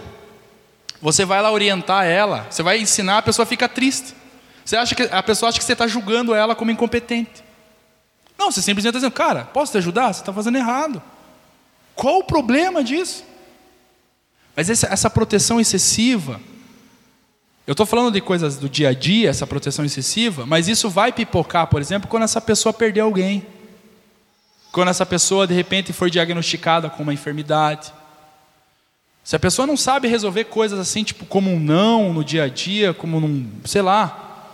[1.02, 4.16] você vai lá orientar ela, você vai ensinar, a pessoa fica triste.
[4.64, 7.44] Você acha que a pessoa acha que você está julgando ela como incompetente.
[8.40, 10.14] Não, você simplesmente está dizendo, cara, posso te ajudar?
[10.14, 11.04] Você está fazendo errado.
[11.94, 13.26] Qual o problema disso?
[14.56, 16.40] Mas essa, essa proteção excessiva,
[17.68, 21.12] eu estou falando de coisas do dia a dia, essa proteção excessiva, mas isso vai
[21.12, 23.46] pipocar, por exemplo, quando essa pessoa perder alguém.
[24.72, 27.92] Quando essa pessoa de repente for diagnosticada com uma enfermidade.
[29.22, 32.48] Se a pessoa não sabe resolver coisas assim, tipo como um não no dia a
[32.48, 34.46] dia, como num, sei lá,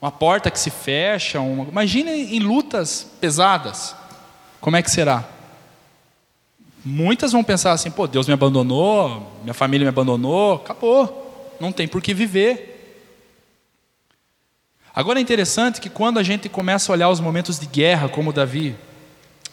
[0.00, 1.64] uma porta que se fecha, uma...
[1.64, 3.94] imagine em lutas pesadas.
[4.58, 5.24] Como é que será?
[6.82, 11.29] Muitas vão pensar assim: pô, Deus me abandonou, minha família me abandonou, acabou,
[11.60, 12.78] não tem por que viver.
[14.94, 18.32] Agora é interessante que quando a gente começa a olhar os momentos de guerra, como
[18.32, 18.74] Davi,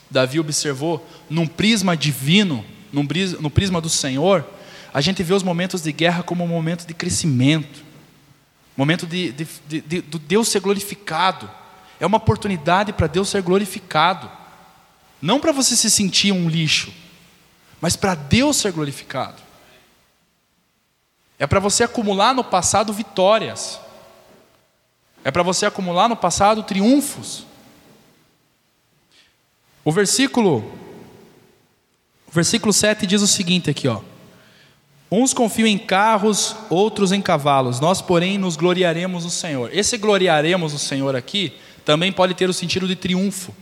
[0.10, 3.06] Davi observou, num prisma divino, num,
[3.40, 4.46] no prisma do Senhor,
[4.94, 7.84] a gente vê os momentos de guerra como um momento de crescimento,
[8.76, 11.50] momento de, de, de, de Deus ser glorificado.
[12.00, 14.32] É uma oportunidade para Deus ser glorificado,
[15.22, 16.92] não para você se sentir um lixo,
[17.82, 19.47] mas para Deus ser glorificado.
[21.40, 23.80] É para você acumular no passado vitórias.
[25.24, 27.46] É para você acumular no passado triunfos.
[29.84, 30.64] O versículo
[32.28, 34.02] o versículo 7 diz o seguinte aqui, ó:
[35.10, 37.80] Uns confiam em carros, outros em cavalos.
[37.80, 39.70] Nós, porém, nos gloriaremos no Senhor.
[39.74, 41.54] Esse gloriaremos no Senhor aqui
[41.86, 43.56] também pode ter o sentido de triunfo.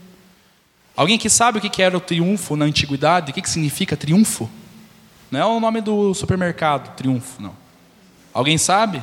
[0.96, 3.30] Alguém que sabe o que era o triunfo na antiguidade?
[3.30, 4.50] O que significa triunfo?
[5.30, 7.65] Não é o nome do supermercado, triunfo, não.
[8.36, 9.02] Alguém sabe?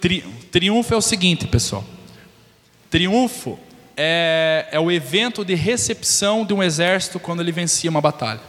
[0.00, 0.20] Tri,
[0.52, 1.84] triunfo é o seguinte, pessoal.
[2.88, 3.58] Triunfo
[3.96, 8.40] é, é o evento de recepção de um exército quando ele vencia uma batalha.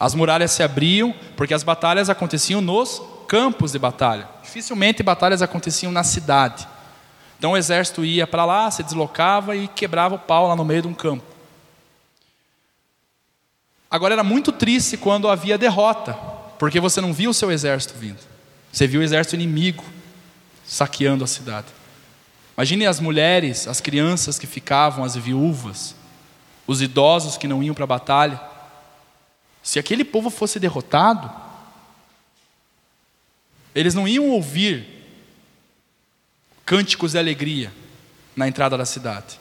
[0.00, 4.28] As muralhas se abriam porque as batalhas aconteciam nos campos de batalha.
[4.42, 6.66] Dificilmente batalhas aconteciam na cidade.
[7.38, 10.82] Então o exército ia para lá, se deslocava e quebrava o pau lá no meio
[10.82, 11.37] de um campo.
[13.90, 16.14] Agora era muito triste quando havia derrota,
[16.58, 18.18] porque você não via o seu exército vindo.
[18.70, 19.84] Você viu o exército inimigo
[20.66, 21.66] saqueando a cidade.
[22.56, 25.94] Imagine as mulheres, as crianças que ficavam, as viúvas,
[26.66, 28.40] os idosos que não iam para a batalha.
[29.62, 31.30] Se aquele povo fosse derrotado,
[33.74, 34.86] eles não iam ouvir
[36.66, 37.72] cânticos de alegria
[38.36, 39.40] na entrada da cidade.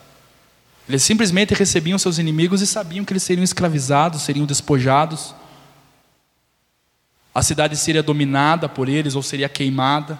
[0.87, 5.35] Eles simplesmente recebiam seus inimigos e sabiam que eles seriam escravizados, seriam despojados.
[7.35, 10.19] A cidade seria dominada por eles ou seria queimada.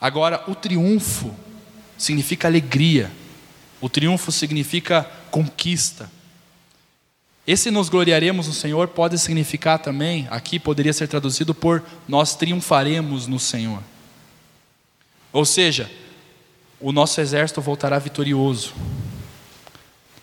[0.00, 1.34] Agora, o triunfo
[1.96, 3.10] significa alegria.
[3.80, 6.10] O triunfo significa conquista.
[7.46, 13.28] Esse nos gloriaremos no Senhor pode significar também, aqui poderia ser traduzido por nós triunfaremos
[13.28, 13.80] no Senhor.
[15.32, 15.88] Ou seja,
[16.80, 18.74] o nosso exército voltará vitorioso.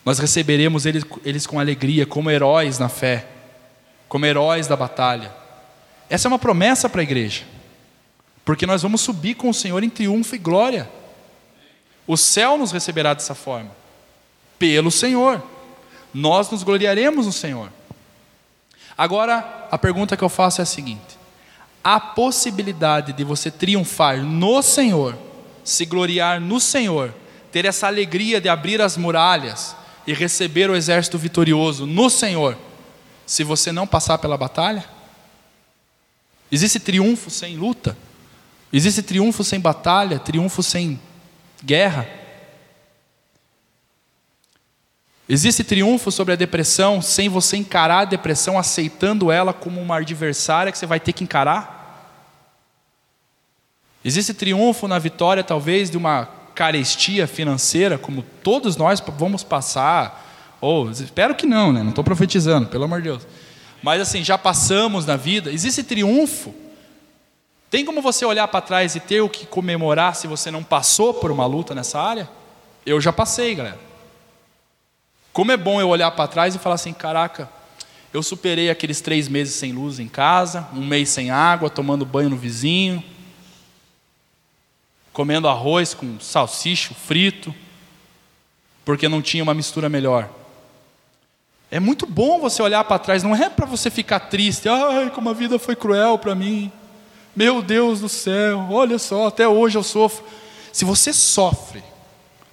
[0.04, 3.26] Nós receberemos eles, eles com alegria, como heróis na fé,
[4.08, 5.32] como heróis da batalha.
[6.10, 7.44] Essa é uma promessa para a igreja,
[8.44, 10.88] porque nós vamos subir com o Senhor em triunfo e glória.
[12.06, 13.70] O céu nos receberá dessa forma,
[14.58, 15.42] pelo Senhor.
[16.12, 17.70] Nós nos gloriaremos no Senhor.
[18.96, 21.18] Agora, a pergunta que eu faço é a seguinte:
[21.82, 25.16] a possibilidade de você triunfar no Senhor,
[25.64, 27.12] se gloriar no Senhor,
[27.50, 29.74] ter essa alegria de abrir as muralhas
[30.06, 32.56] e receber o exército vitorioso no Senhor,
[33.26, 34.84] se você não passar pela batalha?
[36.50, 37.96] Existe triunfo sem luta?
[38.72, 40.18] Existe triunfo sem batalha?
[40.18, 41.00] Triunfo sem
[41.62, 42.08] guerra?
[45.26, 50.70] Existe triunfo sobre a depressão sem você encarar a depressão aceitando ela como uma adversária
[50.70, 51.82] que você vai ter que encarar?
[54.04, 60.56] Existe triunfo na vitória, talvez, de uma carestia financeira, como todos nós vamos passar?
[60.60, 61.82] Ou espero que não, né?
[61.82, 63.26] Não estou profetizando, pelo amor de Deus.
[63.82, 65.52] Mas assim, já passamos na vida.
[65.52, 66.54] Existe triunfo.
[67.70, 71.12] Tem como você olhar para trás e ter o que comemorar se você não passou
[71.12, 72.30] por uma luta nessa área?
[72.86, 73.78] Eu já passei, galera.
[75.32, 77.50] Como é bom eu olhar para trás e falar assim: caraca,
[78.12, 82.30] eu superei aqueles três meses sem luz em casa, um mês sem água, tomando banho
[82.30, 83.02] no vizinho,
[85.14, 87.54] comendo arroz com salsicho frito,
[88.84, 90.28] porque não tinha uma mistura melhor.
[91.70, 95.30] É muito bom você olhar para trás, não é para você ficar triste, ai, como
[95.30, 96.70] a vida foi cruel para mim.
[97.34, 100.24] Meu Deus do céu, olha só, até hoje eu sofro.
[100.72, 101.82] Se você sofre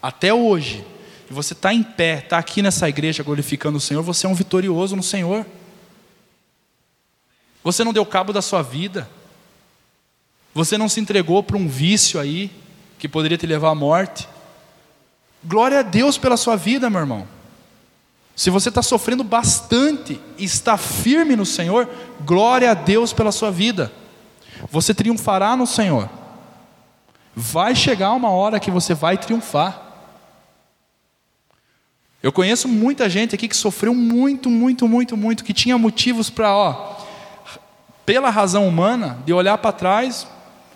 [0.01, 0.86] até hoje,
[1.30, 4.36] e você está em pé, está aqui nessa igreja glorificando o Senhor, você é um
[4.36, 5.45] vitorioso no Senhor.
[7.64, 9.09] Você não deu cabo da sua vida.
[10.54, 12.52] Você não se entregou para um vício aí
[12.99, 14.28] que poderia te levar à morte.
[15.43, 17.28] Glória a Deus pela sua vida, meu irmão.
[18.36, 21.89] Se você está sofrendo bastante e está firme no Senhor,
[22.22, 23.91] glória a Deus pela sua vida.
[24.70, 26.10] Você triunfará no Senhor.
[27.36, 29.82] Vai chegar uma hora que você vai triunfar.
[32.22, 36.56] Eu conheço muita gente aqui que sofreu muito, muito, muito, muito, que tinha motivos para,
[36.56, 36.97] ó,
[38.06, 40.28] pela razão humana, de olhar para trás,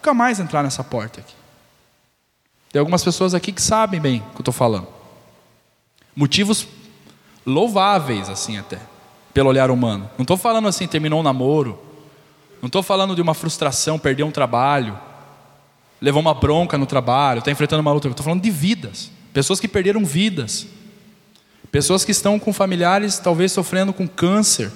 [0.06, 1.34] nunca mais entrar nessa porta aqui.
[2.72, 4.88] Tem algumas pessoas aqui que sabem bem o que eu estou falando.
[6.16, 6.68] Motivos
[7.46, 8.80] louváveis, assim até,
[9.34, 10.10] pelo olhar humano.
[10.18, 11.80] Não estou falando assim, terminou um namoro.
[12.62, 14.98] Não estou falando de uma frustração, perdeu um trabalho,
[16.00, 18.08] levou uma bronca no trabalho, está enfrentando uma luta.
[18.08, 19.12] Estou falando de vidas.
[19.34, 20.68] Pessoas que perderam vidas
[21.72, 24.72] Pessoas que estão com familiares talvez sofrendo com câncer.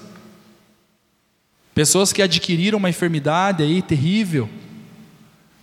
[1.73, 4.49] Pessoas que adquiriram uma enfermidade aí terrível.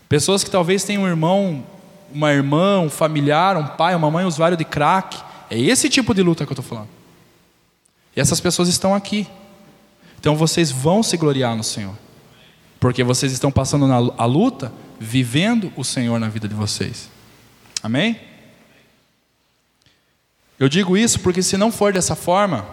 [0.09, 1.65] Pessoas que talvez tenham um irmão,
[2.13, 5.21] uma irmã, um familiar, um pai, uma mãe usuário de crack.
[5.51, 6.89] É esse tipo de luta que eu estou falando.
[8.15, 9.27] E essas pessoas estão aqui.
[10.19, 11.95] Então vocês vão se gloriar no Senhor.
[12.79, 17.11] Porque vocês estão passando na, a luta, vivendo o Senhor na vida de vocês.
[17.83, 18.19] Amém?
[20.59, 22.67] Eu digo isso porque, se não for dessa forma,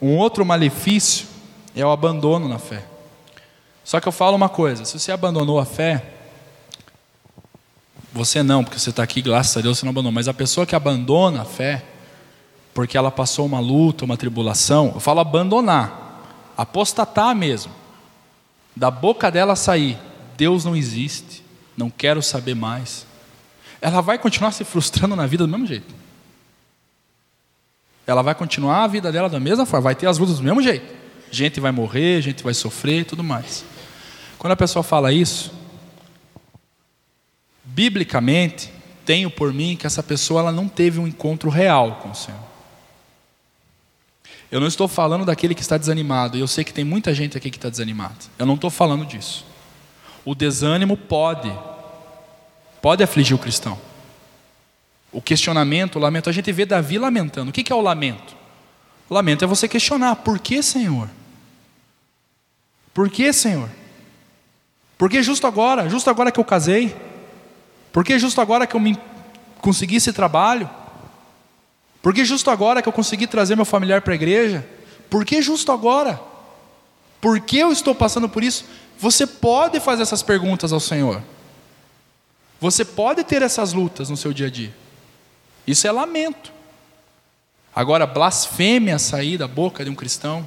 [0.00, 1.26] um outro malefício
[1.74, 2.84] é o abandono na fé.
[3.84, 6.19] Só que eu falo uma coisa: se você abandonou a fé,
[8.12, 10.66] você não, porque você está aqui, graças a Deus você não abandonou, mas a pessoa
[10.66, 11.84] que abandona a fé,
[12.74, 16.22] porque ela passou uma luta, uma tribulação, eu falo abandonar,
[16.56, 17.72] apostatar mesmo,
[18.74, 19.98] da boca dela sair:
[20.36, 21.44] Deus não existe,
[21.76, 23.06] não quero saber mais.
[23.80, 26.00] Ela vai continuar se frustrando na vida do mesmo jeito
[28.10, 30.60] ela vai continuar a vida dela da mesma forma, vai ter as lutas do mesmo
[30.60, 30.84] jeito.
[31.30, 33.64] Gente vai morrer, gente vai sofrer tudo mais.
[34.38, 35.52] Quando a pessoa fala isso,
[37.74, 38.72] biblicamente,
[39.04, 42.40] tenho por mim que essa pessoa ela não teve um encontro real com o Senhor.
[44.50, 47.36] Eu não estou falando daquele que está desanimado, e eu sei que tem muita gente
[47.36, 48.16] aqui que está desanimada.
[48.38, 49.44] Eu não estou falando disso.
[50.24, 51.52] O desânimo pode,
[52.82, 53.78] pode afligir o cristão.
[55.12, 57.50] O questionamento, o lamento, a gente vê Davi lamentando.
[57.50, 58.36] O que é o lamento?
[59.08, 61.08] O lamento é você questionar: por que, Senhor?
[62.92, 63.68] Por que, Senhor?
[64.98, 65.88] Por que justo agora?
[65.88, 66.94] Justo agora que eu casei?
[67.92, 68.98] Por que justo agora que eu me
[69.60, 70.68] consegui esse trabalho?
[72.02, 74.66] Por que justo agora que eu consegui trazer meu familiar para a igreja?
[75.08, 76.20] Por que justo agora?
[77.20, 78.64] Por que eu estou passando por isso?
[78.98, 81.22] Você pode fazer essas perguntas ao Senhor.
[82.60, 84.74] Você pode ter essas lutas no seu dia a dia.
[85.66, 86.52] Isso é lamento.
[87.74, 90.46] Agora, blasfêmia sair da boca de um cristão,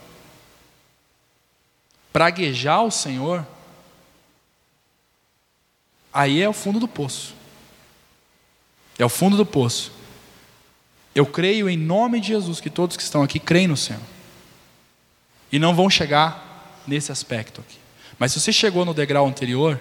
[2.12, 3.46] praguejar o Senhor,
[6.14, 7.34] aí é o fundo do poço.
[8.98, 9.92] É o fundo do poço.
[11.16, 14.02] Eu creio em nome de Jesus que todos que estão aqui creem no Senhor.
[15.52, 17.78] E não vão chegar nesse aspecto aqui.
[18.18, 19.80] Mas se você chegou no degrau anterior,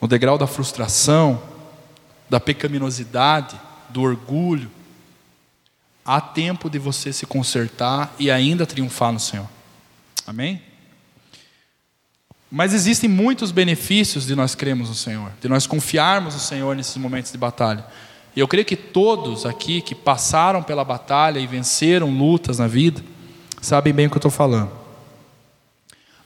[0.00, 1.42] no degrau da frustração,
[2.28, 4.70] da pecaminosidade, do orgulho,
[6.04, 9.48] há tempo de você se consertar e ainda triunfar no Senhor.
[10.26, 10.62] Amém?
[12.50, 16.96] Mas existem muitos benefícios de nós cremos no Senhor, de nós confiarmos no Senhor nesses
[16.96, 17.84] momentos de batalha.
[18.34, 23.02] E eu creio que todos aqui que passaram pela batalha e venceram lutas na vida,
[23.60, 24.70] sabem bem o que eu estou falando.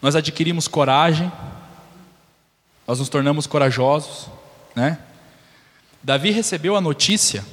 [0.02, 1.30] Nós adquirimos coragem,
[2.86, 4.28] nós nos tornamos corajosos,
[4.74, 4.98] né?
[6.02, 7.44] Davi recebeu a notícia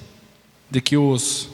[0.70, 1.49] de que os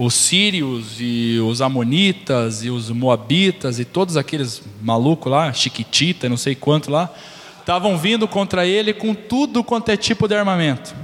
[0.00, 6.36] os sírios e os amonitas e os moabitas e todos aqueles malucos lá, chiquitita, não
[6.36, 7.12] sei quanto lá,
[7.58, 10.94] estavam vindo contra ele com tudo quanto é tipo de armamento.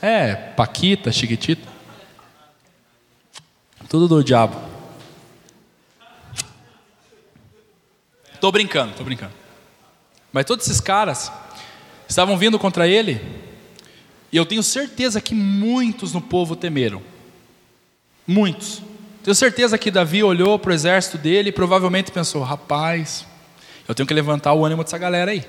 [0.00, 1.66] É, paquita, chiquitita.
[3.88, 4.56] Tudo do diabo.
[8.40, 9.32] Tô brincando, tô brincando.
[10.32, 11.32] Mas todos esses caras
[12.08, 13.20] estavam vindo contra ele,
[14.30, 17.15] e eu tenho certeza que muitos no povo temeram.
[18.26, 18.82] Muitos.
[19.22, 23.26] Tenho certeza que Davi olhou para o exército dele e provavelmente pensou: rapaz,
[23.88, 25.44] eu tenho que levantar o ânimo dessa galera aí.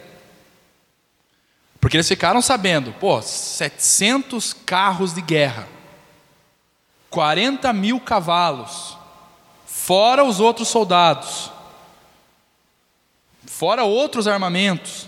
[1.79, 5.67] Porque eles ficaram sabendo, pô, 700 carros de guerra,
[7.09, 8.97] 40 mil cavalos,
[9.65, 11.51] fora os outros soldados,
[13.45, 15.07] fora outros armamentos.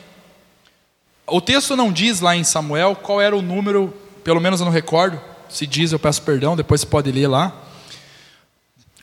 [1.26, 3.94] O texto não diz lá em Samuel qual era o número,
[4.24, 7.54] pelo menos eu não recordo, se diz, eu peço perdão, depois você pode ler lá.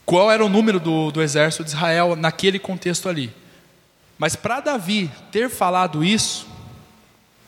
[0.05, 3.33] Qual era o número do, do exército de Israel naquele contexto ali?
[4.17, 6.47] Mas para Davi ter falado isso,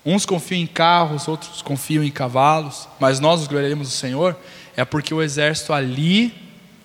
[0.05, 4.37] uns confiam em carros, outros confiam em cavalos, mas nós nos gloriaremos do Senhor,
[4.77, 6.35] é porque o exército ali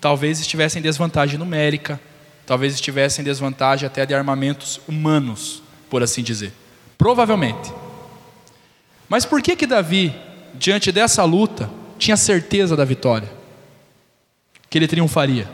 [0.00, 2.00] talvez estivesse em desvantagem numérica,
[2.46, 6.52] talvez estivesse em desvantagem até de armamentos humanos, por assim dizer.
[6.96, 7.72] Provavelmente.
[9.08, 10.14] Mas por que que Davi,
[10.54, 13.30] diante dessa luta, tinha certeza da vitória,
[14.68, 15.48] que ele triunfaria.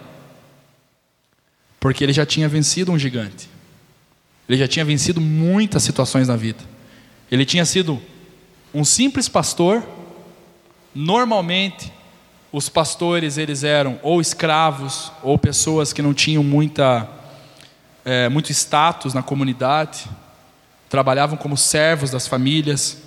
[1.78, 3.49] Porque ele já tinha vencido um gigante,
[4.49, 6.62] ele já tinha vencido muitas situações na vida,
[7.30, 8.01] ele tinha sido
[8.74, 9.82] um simples pastor.
[10.95, 11.93] Normalmente,
[12.53, 17.09] os pastores eles eram ou escravos ou pessoas que não tinham muita,
[18.05, 20.05] é, muito status na comunidade,
[20.88, 22.99] trabalhavam como servos das famílias.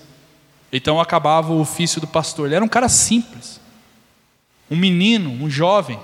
[0.76, 2.48] Então acabava o ofício do pastor.
[2.48, 3.62] Ele era um cara simples,
[4.72, 6.00] um menino, um jovem.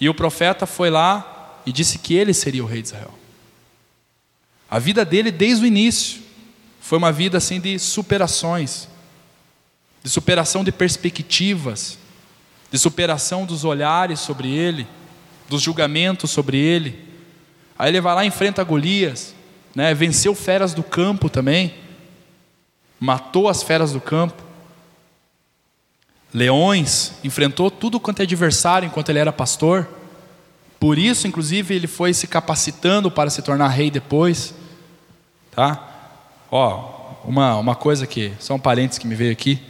[0.00, 3.14] E o profeta foi lá e disse que ele seria o rei de Israel.
[4.68, 6.20] A vida dele, desde o início,
[6.80, 8.88] foi uma vida assim de superações,
[10.02, 11.96] de superação de perspectivas,
[12.72, 14.84] de superação dos olhares sobre ele,
[15.48, 17.08] dos julgamentos sobre ele.
[17.78, 19.32] Aí ele vai lá e enfrenta Golias,
[19.76, 19.94] né?
[19.94, 21.83] venceu feras do campo também
[23.04, 24.42] matou as feras do campo,
[26.32, 29.86] leões, enfrentou tudo quanto é adversário enquanto ele era pastor.
[30.80, 34.54] Por isso, inclusive, ele foi se capacitando para se tornar rei depois.
[35.50, 35.86] Tá?
[36.50, 39.60] Ó, uma, uma coisa que, só um parênteses que me veio aqui.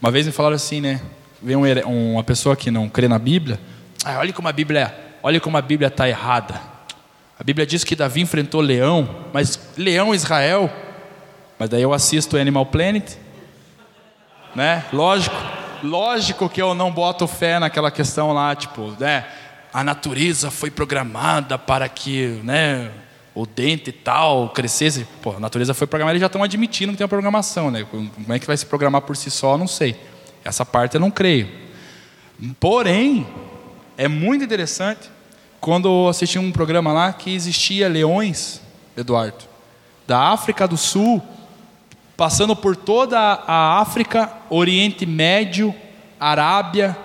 [0.00, 1.00] Uma vez me falaram assim, né?
[1.42, 3.60] Veio um, uma pessoa que não crê na Bíblia.
[4.04, 6.60] Ah, olha como a Bíblia, olha como a Bíblia está errada.
[7.36, 10.70] A Bíblia diz que Davi enfrentou leão, mas leão Israel
[11.58, 13.16] mas daí eu assisto Animal Planet,
[14.54, 14.84] né?
[14.92, 15.36] Lógico,
[15.82, 19.26] lógico que eu não boto fé naquela questão lá, tipo, né?
[19.72, 22.90] A natureza foi programada para que, né?
[23.34, 25.06] O dente e tal crescesse.
[25.20, 27.86] Pô, a natureza foi programada, eles já estão admitindo que tem uma programação, né?
[27.90, 29.96] Como é que vai se programar por si só, não sei.
[30.44, 31.48] Essa parte eu não creio.
[32.60, 33.26] Porém,
[33.96, 35.10] é muito interessante
[35.60, 38.60] quando eu assisti um programa lá que existia leões,
[38.96, 39.44] Eduardo,
[40.06, 41.22] da África do Sul
[42.16, 45.74] passando por toda a África, Oriente Médio,
[46.18, 46.96] Arábia.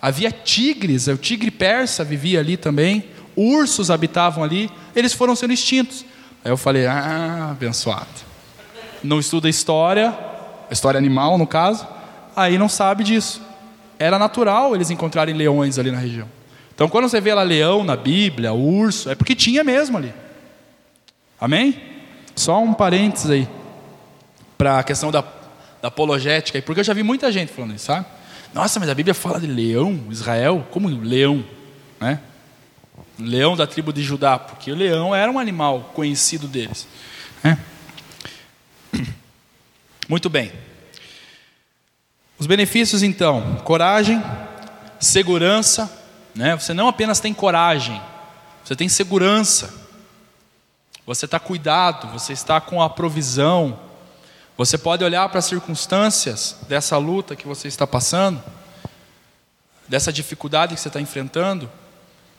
[0.00, 6.04] Havia tigres, o tigre persa vivia ali também, ursos habitavam ali, eles foram sendo extintos.
[6.44, 8.06] Aí eu falei: ah, abençoado.
[9.02, 10.16] Não estuda história,
[10.70, 11.86] história animal no caso,
[12.36, 13.42] aí não sabe disso.
[13.98, 16.28] Era natural eles encontrarem leões ali na região.
[16.74, 20.12] Então, quando você vê lá leão na Bíblia, urso, é porque tinha mesmo ali.
[21.40, 21.80] Amém?
[22.34, 23.48] Só um parênteses aí
[24.56, 25.22] para a questão da,
[25.82, 28.06] da apologética, porque eu já vi muita gente falando isso, sabe?
[28.52, 31.44] Nossa, mas a Bíblia fala de leão, Israel, como leão,
[32.00, 32.20] né?
[33.18, 36.86] Leão da tribo de Judá, porque o leão era um animal conhecido deles.
[37.42, 37.58] Né?
[40.08, 40.52] Muito bem.
[42.38, 44.22] Os benefícios então, coragem,
[45.00, 45.90] segurança,
[46.34, 46.56] né?
[46.56, 48.00] Você não apenas tem coragem,
[48.64, 49.82] você tem segurança.
[51.06, 53.78] Você está cuidado, você está com a provisão,
[54.56, 58.42] você pode olhar para as circunstâncias dessa luta que você está passando,
[59.88, 61.70] dessa dificuldade que você está enfrentando,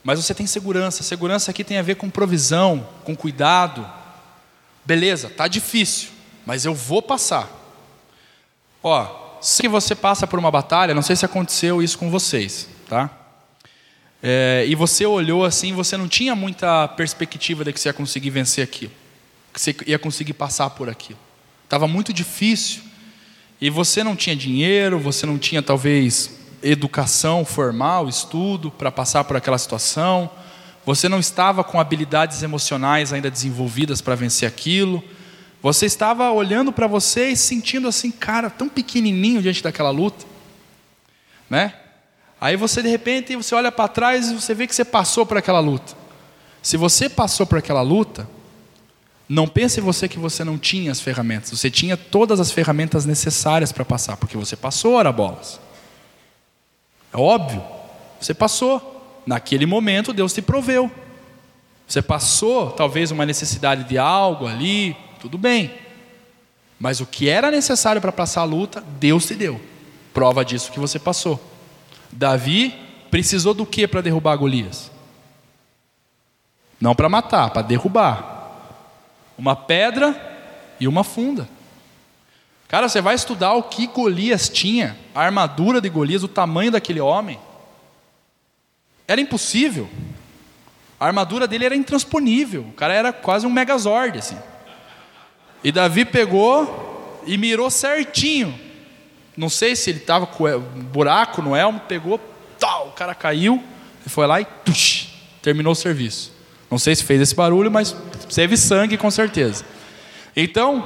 [0.05, 1.01] Mas você tem segurança.
[1.01, 3.91] Segurança aqui tem a ver com provisão, com cuidado.
[4.85, 6.09] Beleza, tá difícil,
[6.45, 7.49] mas eu vou passar.
[8.83, 13.09] Ó, se você passa por uma batalha, não sei se aconteceu isso com vocês, tá?
[14.21, 18.29] É, e você olhou assim, você não tinha muita perspectiva de que você ia conseguir
[18.29, 18.91] vencer aquilo,
[19.51, 21.24] que você ia conseguir passar por aquilo.
[21.65, 22.81] Estava muito difícil.
[23.59, 26.31] E você não tinha dinheiro, você não tinha talvez
[26.63, 30.29] educação formal, estudo para passar por aquela situação.
[30.85, 35.03] Você não estava com habilidades emocionais ainda desenvolvidas para vencer aquilo.
[35.61, 40.25] Você estava olhando para você e sentindo assim, cara, tão pequenininho diante daquela luta,
[41.49, 41.73] né?
[42.39, 45.37] Aí você de repente você olha para trás e você vê que você passou por
[45.37, 45.93] aquela luta.
[46.61, 48.27] Se você passou por aquela luta,
[49.27, 51.49] não pense você que você não tinha as ferramentas.
[51.49, 55.59] Você tinha todas as ferramentas necessárias para passar, porque você passou, ora bolas.
[57.11, 57.63] É óbvio.
[58.19, 58.93] Você passou.
[59.25, 60.91] Naquele momento Deus te proveu.
[61.87, 65.73] Você passou talvez uma necessidade de algo ali, tudo bem.
[66.79, 69.59] Mas o que era necessário para passar a luta, Deus te deu.
[70.13, 71.41] Prova disso que você passou.
[72.11, 72.75] Davi
[73.09, 74.91] precisou do que para derrubar Golias?
[76.79, 78.34] Não para matar, para derrubar
[79.37, 80.15] uma pedra
[80.79, 81.47] e uma funda.
[82.67, 86.99] Cara, você vai estudar o que Golias tinha, a armadura de Golias, o tamanho daquele
[86.99, 87.39] homem.
[89.07, 89.89] Era impossível.
[90.99, 92.61] A armadura dele era intransponível.
[92.63, 94.37] O cara era quase um megazord, assim.
[95.63, 98.59] E Davi pegou e mirou certinho.
[99.37, 102.19] Não sei se ele estava com um buraco no elmo, pegou,
[102.59, 103.61] tal, o cara caiu,
[104.05, 105.09] e foi lá e tush,
[105.41, 106.34] terminou o serviço.
[106.75, 107.95] Não sei se fez esse barulho, mas
[108.35, 109.63] teve sangue com certeza.
[110.35, 110.85] Então,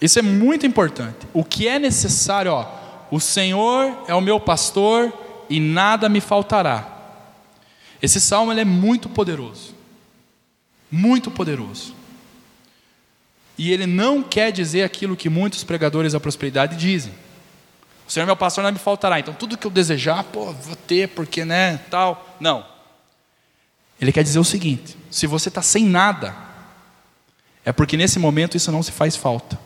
[0.00, 1.26] isso é muito importante.
[1.34, 2.66] O que é necessário, ó,
[3.10, 5.12] o Senhor é o meu pastor
[5.50, 6.88] e nada me faltará.
[8.00, 9.74] Esse salmo é muito poderoso.
[10.90, 11.94] Muito poderoso.
[13.58, 17.12] E ele não quer dizer aquilo que muitos pregadores da prosperidade dizem.
[18.08, 19.20] O Senhor é meu pastor não me faltará.
[19.20, 22.34] Então tudo que eu desejar, pô, vou ter, porque né, tal.
[22.40, 22.71] Não.
[24.02, 26.34] Ele quer dizer o seguinte: se você está sem nada,
[27.64, 29.56] é porque nesse momento isso não se faz falta.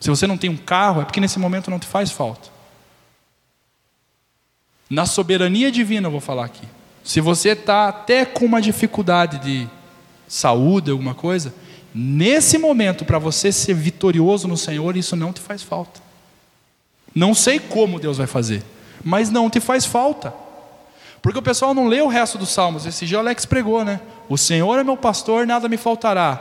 [0.00, 2.48] Se você não tem um carro, é porque nesse momento não te faz falta.
[4.88, 6.66] Na soberania divina, eu vou falar aqui.
[7.02, 9.68] Se você está até com uma dificuldade de
[10.26, 11.54] saúde, alguma coisa,
[11.94, 16.00] nesse momento, para você ser vitorioso no Senhor, isso não te faz falta.
[17.14, 18.62] Não sei como Deus vai fazer,
[19.02, 20.43] mas não te faz falta.
[21.24, 22.84] Porque o pessoal não lê o resto dos salmos.
[22.84, 23.98] Esse dia o Alex pregou, né?
[24.28, 26.38] O Senhor é meu pastor, nada me faltará.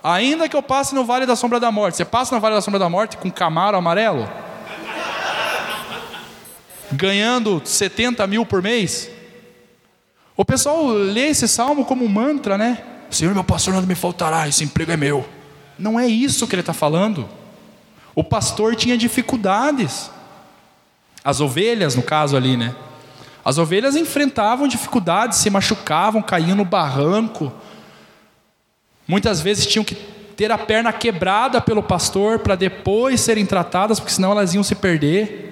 [0.00, 1.96] Ainda que eu passe no vale da sombra da morte.
[1.96, 4.30] Você passa no vale da sombra da morte com camaro amarelo?
[6.92, 9.10] Ganhando 70 mil por mês?
[10.36, 12.80] O pessoal lê esse salmo como um mantra, né?
[13.10, 15.28] Senhor é meu pastor, nada me faltará, esse emprego é meu.
[15.76, 17.28] Não é isso que ele está falando.
[18.14, 20.12] O pastor tinha dificuldades.
[21.24, 22.72] As ovelhas, no caso ali, né?
[23.44, 27.52] As ovelhas enfrentavam dificuldades, se machucavam, caíam no barranco.
[29.06, 34.12] Muitas vezes tinham que ter a perna quebrada pelo pastor para depois serem tratadas, porque
[34.12, 35.50] senão elas iam se perder.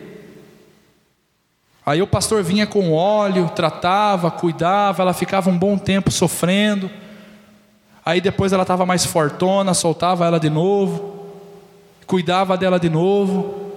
[1.84, 6.88] Aí o pastor vinha com óleo, tratava, cuidava, ela ficava um bom tempo sofrendo.
[8.04, 11.26] Aí depois ela estava mais fortona, soltava ela de novo,
[12.06, 13.72] cuidava dela de novo.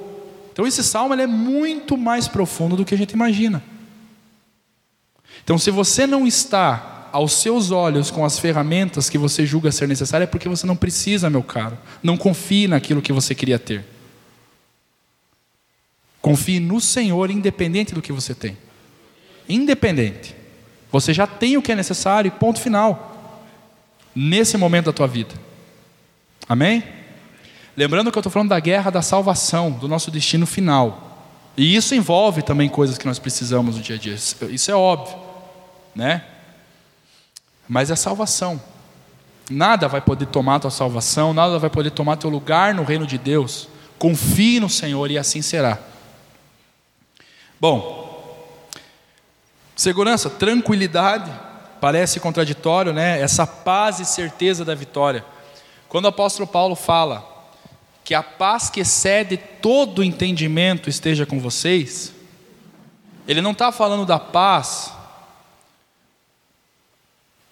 [0.51, 3.63] Então esse salmo é muito mais profundo do que a gente imagina.
[5.43, 9.87] Então, se você não está aos seus olhos com as ferramentas que você julga ser
[9.87, 11.77] necessárias, é porque você não precisa, meu caro.
[12.01, 13.85] Não confie naquilo que você queria ter.
[16.21, 18.57] Confie no Senhor, independente do que você tem.
[19.47, 20.33] Independente.
[20.91, 23.41] Você já tem o que é necessário, ponto final.
[24.15, 25.35] Nesse momento da tua vida.
[26.47, 26.83] Amém?
[27.75, 31.27] Lembrando que eu estou falando da guerra da salvação, do nosso destino final.
[31.57, 34.15] E isso envolve também coisas que nós precisamos no dia a dia.
[34.15, 35.22] Isso é óbvio
[35.95, 36.23] né?
[37.67, 38.61] Mas é salvação.
[39.49, 43.17] Nada vai poder tomar tua salvação, nada vai poder tomar teu lugar no reino de
[43.17, 43.67] Deus.
[43.99, 45.77] Confie no Senhor e assim será.
[47.59, 48.37] Bom,
[49.75, 51.31] segurança, tranquilidade,
[51.79, 53.19] parece contraditório, né?
[53.21, 55.25] Essa paz e certeza da vitória.
[55.87, 57.31] Quando o apóstolo Paulo fala
[58.03, 62.13] que a paz que excede todo entendimento esteja com vocês,
[63.27, 64.91] ele não está falando da paz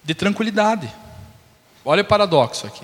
[0.03, 0.91] de tranquilidade.
[1.83, 2.83] Olha o paradoxo aqui.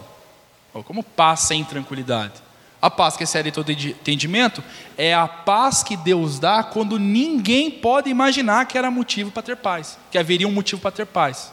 [0.84, 2.34] Como paz sem tranquilidade?
[2.80, 4.64] A paz que excede todo entendimento
[4.96, 9.58] é a paz que Deus dá quando ninguém pode imaginar que era motivo para ter
[9.58, 11.52] paz, que haveria um motivo para ter paz.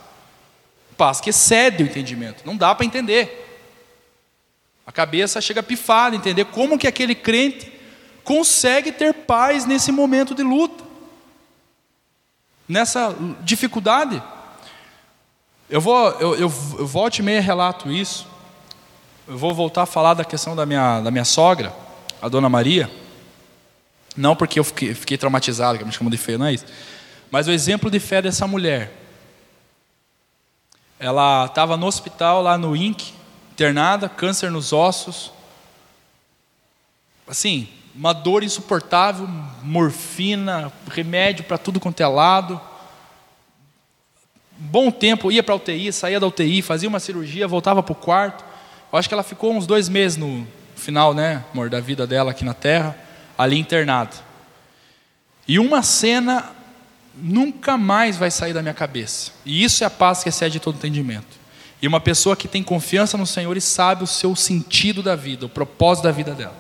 [0.99, 3.41] Paz que excede o entendimento, não dá para entender.
[4.87, 7.73] A cabeça chega pifada, entender como que aquele crente
[8.23, 10.85] consegue ter paz nesse momento de luta,
[12.69, 14.23] nessa dificuldade.
[15.69, 16.41] Eu vou, eu, eu,
[16.79, 18.27] eu volte e meia relato isso.
[19.27, 21.75] Eu vou voltar a falar da questão da minha, da minha sogra,
[22.21, 22.91] a dona Maria.
[24.17, 26.67] Não porque eu fiquei, fiquei traumatizado, que me chamam de feio, não é isso.
[27.31, 28.93] Mas o exemplo de fé dessa mulher.
[31.01, 33.13] Ela estava no hospital, lá no INC,
[33.53, 35.33] internada, câncer nos ossos.
[37.27, 39.27] Assim, uma dor insuportável,
[39.63, 42.61] morfina, remédio para tudo quanto é lado.
[44.57, 47.97] Bom tempo, ia para a UTI, saía da UTI, fazia uma cirurgia, voltava para o
[47.97, 48.45] quarto.
[48.93, 50.47] Eu acho que ela ficou uns dois meses no
[50.77, 52.97] final, né, amor, da vida dela aqui na Terra,
[53.37, 54.13] ali internada.
[55.49, 56.53] E uma cena
[57.17, 59.33] nunca mais vai sair da minha cabeça.
[59.45, 61.45] E isso é a paz que excede todo entendimento.
[61.83, 65.47] E uma pessoa que tem confiança no Senhor e sabe o seu sentido da vida,
[65.47, 66.57] o propósito da vida dela.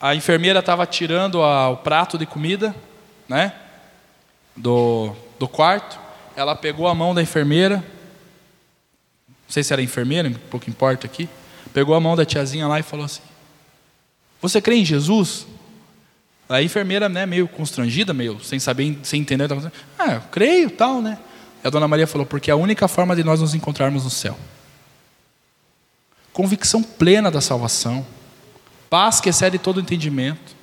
[0.00, 2.74] A enfermeira estava tirando a, o prato de comida,
[3.28, 3.52] né,
[4.58, 5.98] do, do quarto.
[6.36, 7.84] Ela pegou a mão da enfermeira, não
[9.48, 11.28] sei se era enfermeira, pouco importa aqui,
[11.72, 13.22] pegou a mão da tiazinha lá e falou assim:
[14.40, 15.46] Você crê em Jesus?
[16.48, 21.02] A enfermeira, né, meio constrangida, meio sem saber, sem entender, assim, ah, eu creio, tal,
[21.02, 21.18] né?
[21.62, 24.10] E a dona Maria falou: Porque é a única forma de nós nos encontrarmos no
[24.10, 24.38] céu.
[26.32, 28.06] Convicção plena da salvação,
[28.88, 30.56] paz que excede todo entendimento.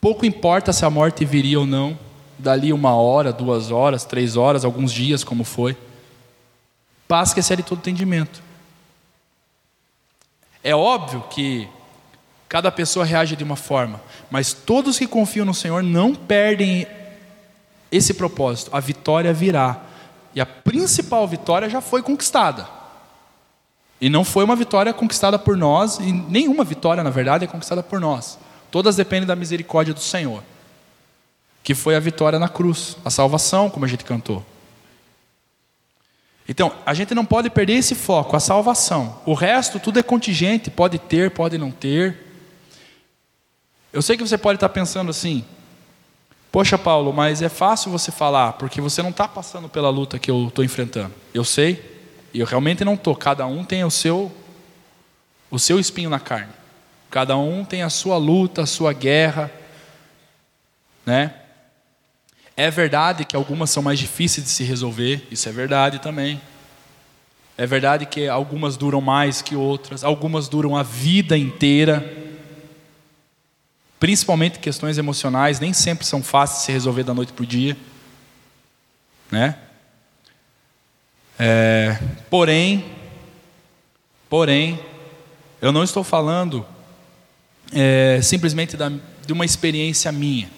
[0.00, 1.98] Pouco importa se a morte viria ou não,
[2.38, 5.76] dali uma hora, duas horas, três horas, alguns dias, como foi.
[7.06, 8.42] Paz que excede todo entendimento.
[10.62, 11.68] É óbvio que
[12.48, 16.86] cada pessoa reage de uma forma, mas todos que confiam no Senhor não perdem
[17.90, 18.70] esse propósito.
[18.74, 19.80] A vitória virá.
[20.34, 22.66] E a principal vitória já foi conquistada.
[24.00, 27.82] E não foi uma vitória conquistada por nós, e nenhuma vitória, na verdade, é conquistada
[27.82, 28.38] por nós.
[28.70, 30.42] Todas dependem da misericórdia do Senhor.
[31.64, 34.46] Que foi a vitória na cruz, a salvação, como a gente cantou.
[36.48, 39.20] Então, a gente não pode perder esse foco, a salvação.
[39.26, 42.16] O resto, tudo é contingente, pode ter, pode não ter.
[43.92, 45.44] Eu sei que você pode estar pensando assim:
[46.54, 50.30] Poxa, Paulo, mas é fácil você falar, porque você não está passando pela luta que
[50.30, 51.12] eu estou enfrentando.
[51.32, 51.82] Eu sei,
[52.32, 53.16] e eu realmente não estou.
[53.16, 54.30] Cada um tem o seu,
[55.50, 56.52] o seu espinho na carne.
[57.10, 59.50] Cada um tem a sua luta, a sua guerra,
[61.06, 61.34] né?
[62.56, 66.40] É verdade que algumas são mais difíceis de se resolver, isso é verdade também.
[67.58, 72.22] É verdade que algumas duram mais que outras, algumas duram a vida inteira.
[73.98, 77.76] Principalmente questões emocionais, nem sempre são fáceis de se resolver da noite para o dia.
[79.32, 79.56] Né?
[81.36, 81.98] É,
[82.30, 82.84] porém,
[84.28, 84.78] porém,
[85.60, 86.64] eu não estou falando
[87.72, 88.92] é, simplesmente da,
[89.26, 90.48] de uma experiência minha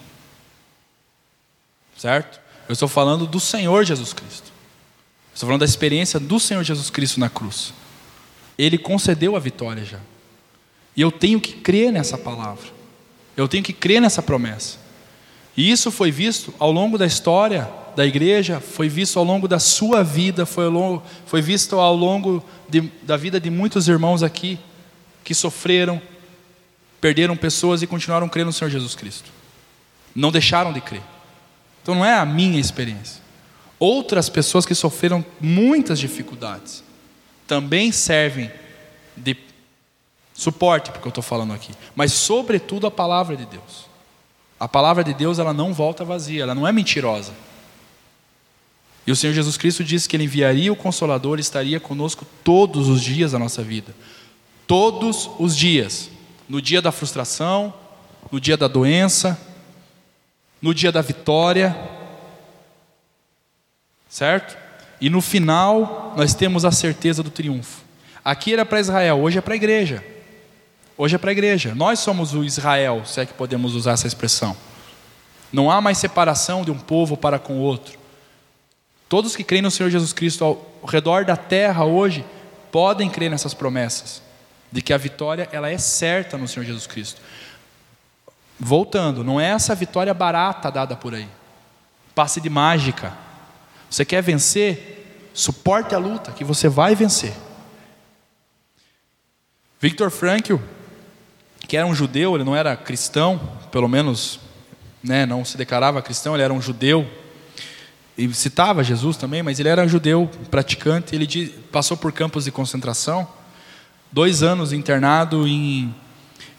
[1.97, 2.39] certo?
[2.67, 4.51] Eu estou falando do Senhor Jesus Cristo.
[5.33, 7.73] Estou falando da experiência do Senhor Jesus Cristo na cruz.
[8.57, 9.99] Ele concedeu a vitória já.
[10.95, 12.67] E eu tenho que crer nessa palavra.
[13.35, 14.77] Eu tenho que crer nessa promessa.
[15.55, 19.57] E isso foi visto ao longo da história da igreja, foi visto ao longo da
[19.57, 24.59] sua vida, foi, longo, foi visto ao longo de, da vida de muitos irmãos aqui
[25.23, 25.99] que sofreram,
[27.01, 29.31] perderam pessoas e continuaram crendo no Senhor Jesus Cristo.
[30.15, 31.01] Não deixaram de crer.
[31.87, 33.21] Então não é a minha experiência.
[33.79, 36.83] Outras pessoas que sofreram muitas dificuldades
[37.47, 38.51] também servem
[39.15, 39.37] de
[40.33, 43.85] suporte porque eu estou falando aqui, mas sobretudo a palavra de Deus.
[44.59, 47.31] A palavra de Deus ela não volta vazia, ela não é mentirosa.
[49.05, 52.89] E o Senhor Jesus Cristo disse que Ele enviaria o Consolador e estaria conosco todos
[52.89, 53.95] os dias da nossa vida.
[54.67, 56.09] Todos os dias.
[56.49, 57.73] No dia da frustração,
[58.29, 59.39] no dia da doença,
[60.61, 61.75] no dia da vitória,
[64.09, 64.57] certo?
[64.99, 67.81] E no final nós temos a certeza do triunfo.
[68.23, 70.03] Aqui era para Israel, hoje é para a igreja.
[70.97, 71.75] Hoje é para a igreja.
[71.75, 74.57] Nós somos o Israel, se é que podemos usar essa expressão.
[75.53, 77.97] Não há mais separação de um povo para com o outro.
[79.07, 82.25] Todos que creem no Senhor Jesus Cristo ao redor da terra hoje
[82.71, 84.21] podem crer nessas promessas
[84.71, 87.21] de que a vitória ela é certa no Senhor Jesus Cristo.
[88.59, 91.27] Voltando, não é essa vitória barata dada por aí.
[92.15, 93.13] Passe de mágica.
[93.89, 95.29] Você quer vencer?
[95.33, 97.33] Suporte a luta, que você vai vencer.
[99.79, 100.55] Victor Frankl,
[101.67, 103.39] que era um judeu, ele não era cristão,
[103.71, 104.39] pelo menos
[105.03, 107.07] né, não se declarava cristão, ele era um judeu,
[108.17, 113.27] e citava Jesus também, mas ele era judeu praticante, ele passou por campos de concentração,
[114.11, 115.93] dois anos internado em,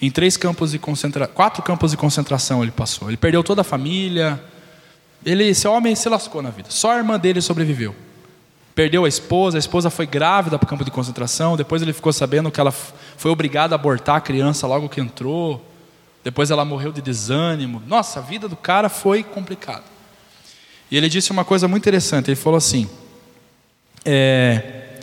[0.00, 3.64] em três campos de concentração, quatro campos de concentração ele passou, ele perdeu toda a
[3.64, 4.42] família,
[5.24, 7.94] ele, esse homem se lascou na vida, só a irmã dele sobreviveu,
[8.74, 12.12] perdeu a esposa, a esposa foi grávida para o campo de concentração, depois ele ficou
[12.12, 15.64] sabendo que ela foi obrigada a abortar a criança logo que entrou,
[16.22, 17.82] depois ela morreu de desânimo.
[17.86, 19.84] Nossa, a vida do cara foi complicada.
[20.90, 22.28] E ele disse uma coisa muito interessante.
[22.28, 22.88] Ele falou assim:
[24.04, 25.00] é,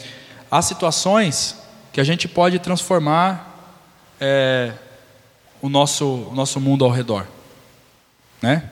[0.49, 1.55] há situações
[1.91, 3.44] que a gente pode transformar
[4.19, 4.73] é,
[5.61, 7.27] o, nosso, o nosso mundo ao redor,
[8.41, 8.71] né?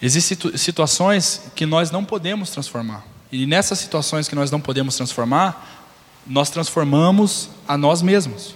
[0.00, 3.04] Existem situações que nós não podemos transformar.
[3.30, 5.88] E nessas situações que nós não podemos transformar,
[6.26, 8.54] nós transformamos a nós mesmos.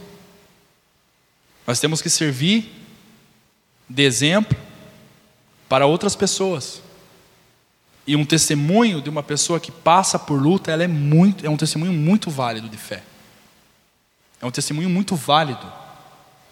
[1.65, 2.73] Nós temos que servir
[3.89, 4.59] de exemplo
[5.69, 6.83] para outras pessoas.
[8.07, 11.57] E um testemunho de uma pessoa que passa por luta, ela é muito, é um
[11.57, 13.03] testemunho muito válido de fé.
[14.41, 15.73] É um testemunho muito válido.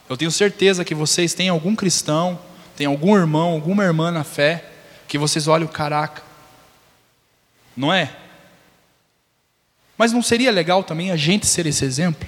[0.08, 2.38] Eu tenho certeza que vocês têm algum cristão,
[2.76, 4.70] tem algum irmão, alguma irmã na fé,
[5.08, 6.22] que vocês olham, caraca,
[7.76, 8.14] não é?
[9.96, 12.26] Mas não seria legal também a gente ser esse exemplo?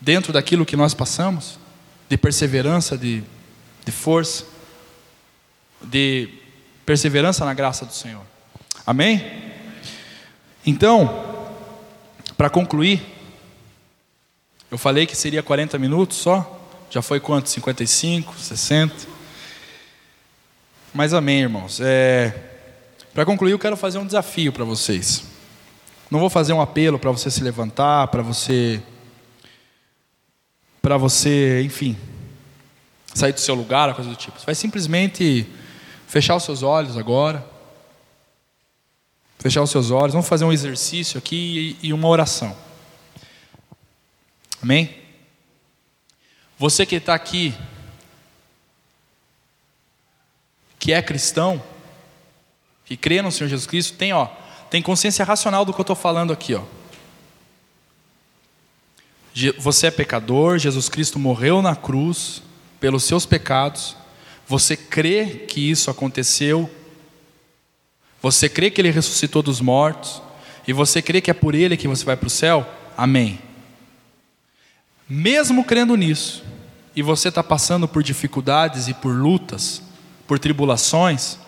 [0.00, 1.58] Dentro daquilo que nós passamos?
[2.08, 3.22] De perseverança, de,
[3.84, 4.44] de força,
[5.82, 6.28] de
[6.84, 8.22] perseverança na graça do Senhor.
[8.86, 9.52] Amém?
[10.66, 11.24] Então,
[12.36, 13.13] para concluir,
[14.74, 16.60] eu falei que seria 40 minutos só,
[16.90, 17.48] já foi quanto?
[17.48, 19.06] 55, 60?
[20.92, 21.78] Mas amém, irmãos.
[21.80, 22.34] É,
[23.14, 25.22] para concluir, eu quero fazer um desafio para vocês.
[26.10, 28.82] Não vou fazer um apelo para você se levantar, para você
[30.82, 31.96] para você, enfim,
[33.14, 34.40] sair do seu lugar, coisa do tipo.
[34.40, 35.46] Você vai simplesmente
[36.08, 37.46] fechar os seus olhos agora.
[39.38, 40.14] Fechar os seus olhos.
[40.14, 42.64] Vamos fazer um exercício aqui e uma oração.
[44.64, 44.96] Amém?
[46.58, 47.54] Você que está aqui,
[50.78, 51.62] que é cristão,
[52.86, 54.24] que crê no Senhor Jesus Cristo, tem, ó,
[54.70, 56.54] tem consciência racional do que eu estou falando aqui.
[56.54, 56.62] Ó.
[59.58, 62.42] Você é pecador, Jesus Cristo morreu na cruz
[62.80, 63.94] pelos seus pecados,
[64.48, 66.70] você crê que isso aconteceu,
[68.22, 70.22] você crê que Ele ressuscitou dos mortos,
[70.66, 72.66] e você crê que é por Ele que você vai para o céu?
[72.96, 73.38] Amém.
[75.08, 76.44] Mesmo crendo nisso,
[76.96, 79.82] e você está passando por dificuldades e por lutas,
[80.26, 81.38] por tribulações,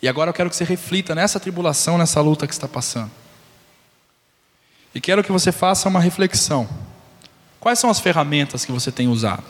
[0.00, 3.10] e agora eu quero que você reflita nessa tribulação, nessa luta que está passando.
[4.94, 6.68] E quero que você faça uma reflexão.
[7.58, 9.44] Quais são as ferramentas que você tem usado?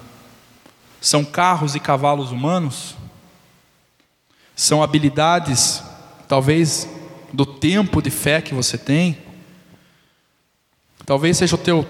[1.01, 2.97] São carros e cavalos humanos?
[4.55, 5.83] São habilidades,
[6.27, 6.89] talvez,
[7.33, 9.19] do tempo de fé que você tem?
[11.05, 11.87] Talvez seja o teu.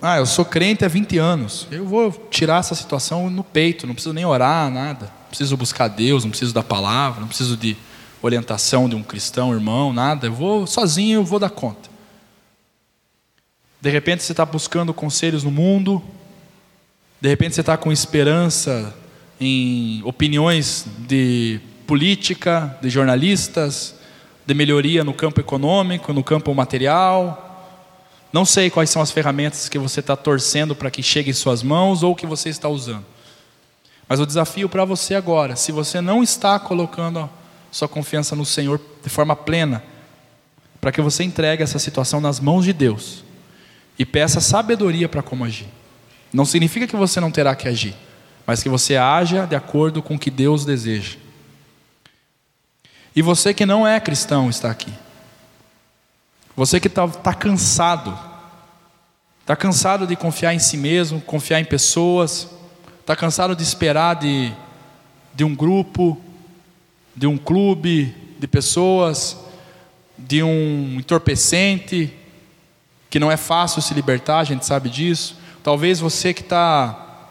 [0.00, 1.66] Ah, eu sou crente há 20 anos.
[1.70, 5.06] Eu vou tirar essa situação no peito, não preciso nem orar, nada.
[5.06, 7.76] Não preciso buscar Deus, não preciso da palavra, não preciso de
[8.22, 10.26] orientação de um cristão, irmão, nada.
[10.26, 11.88] Eu vou sozinho, eu vou dar conta.
[13.80, 16.02] De repente você está buscando conselhos no mundo,
[17.20, 18.94] de repente você está com esperança
[19.40, 23.94] em opiniões de política, de jornalistas,
[24.44, 27.45] de melhoria no campo econômico, no campo material.
[28.36, 31.62] Não sei quais são as ferramentas que você está torcendo para que chegue em suas
[31.62, 33.06] mãos ou que você está usando.
[34.06, 37.30] Mas o desafio para você agora, se você não está colocando
[37.72, 39.82] sua confiança no Senhor de forma plena,
[40.82, 43.24] para que você entregue essa situação nas mãos de Deus
[43.98, 45.68] e peça sabedoria para como agir.
[46.30, 47.96] Não significa que você não terá que agir,
[48.46, 51.16] mas que você haja de acordo com o que Deus deseja.
[53.16, 54.92] E você que não é cristão está aqui.
[56.56, 58.25] Você que está tá cansado,
[59.46, 62.50] está cansado de confiar em si mesmo, confiar em pessoas,
[62.98, 64.52] está cansado de esperar de,
[65.32, 66.20] de um grupo,
[67.14, 69.38] de um clube de pessoas,
[70.18, 72.12] de um entorpecente,
[73.08, 75.38] que não é fácil se libertar, a gente sabe disso.
[75.62, 77.30] Talvez você que está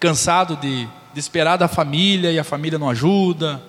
[0.00, 3.62] cansado de, de esperar da família e a família não ajuda,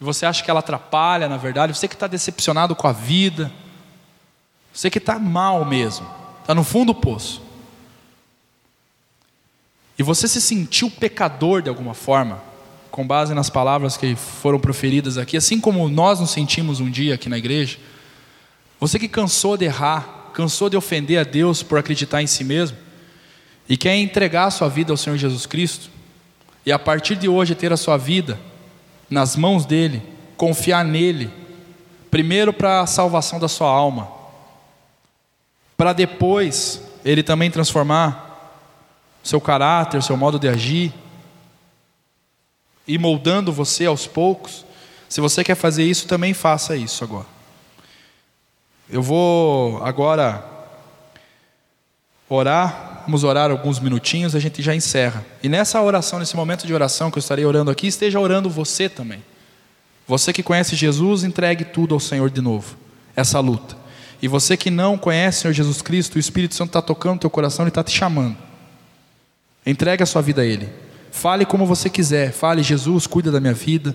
[0.00, 3.52] e você acha que ela atrapalha, na verdade, você que está decepcionado com a vida,
[4.72, 6.16] você que está mal mesmo,
[6.48, 7.42] está no fundo do poço,
[9.98, 12.42] e você se sentiu pecador de alguma forma,
[12.90, 17.16] com base nas palavras que foram proferidas aqui, assim como nós nos sentimos um dia
[17.16, 17.76] aqui na igreja,
[18.80, 22.78] você que cansou de errar, cansou de ofender a Deus por acreditar em si mesmo
[23.68, 25.90] e quer entregar a sua vida ao Senhor Jesus Cristo
[26.64, 28.40] e a partir de hoje ter a sua vida
[29.10, 30.02] nas mãos dele,
[30.34, 31.30] confiar nele,
[32.10, 34.16] primeiro para a salvação da sua alma,
[35.78, 38.26] para depois ele também transformar
[39.22, 40.92] seu caráter, seu modo de agir,
[42.86, 44.64] e moldando você aos poucos.
[45.08, 47.26] Se você quer fazer isso, também faça isso agora.
[48.90, 50.44] Eu vou agora
[52.28, 55.24] orar, vamos orar alguns minutinhos, a gente já encerra.
[55.42, 58.88] E nessa oração, nesse momento de oração que eu estarei orando aqui, esteja orando você
[58.88, 59.22] também.
[60.08, 62.76] Você que conhece Jesus, entregue tudo ao Senhor de novo,
[63.14, 63.77] essa luta.
[64.20, 67.20] E você que não conhece o Senhor Jesus Cristo, o Espírito Santo está tocando no
[67.20, 68.36] teu coração e está te chamando.
[69.64, 70.68] Entregue a sua vida a Ele.
[71.10, 72.32] Fale como você quiser.
[72.32, 73.94] Fale, Jesus, cuida da minha vida.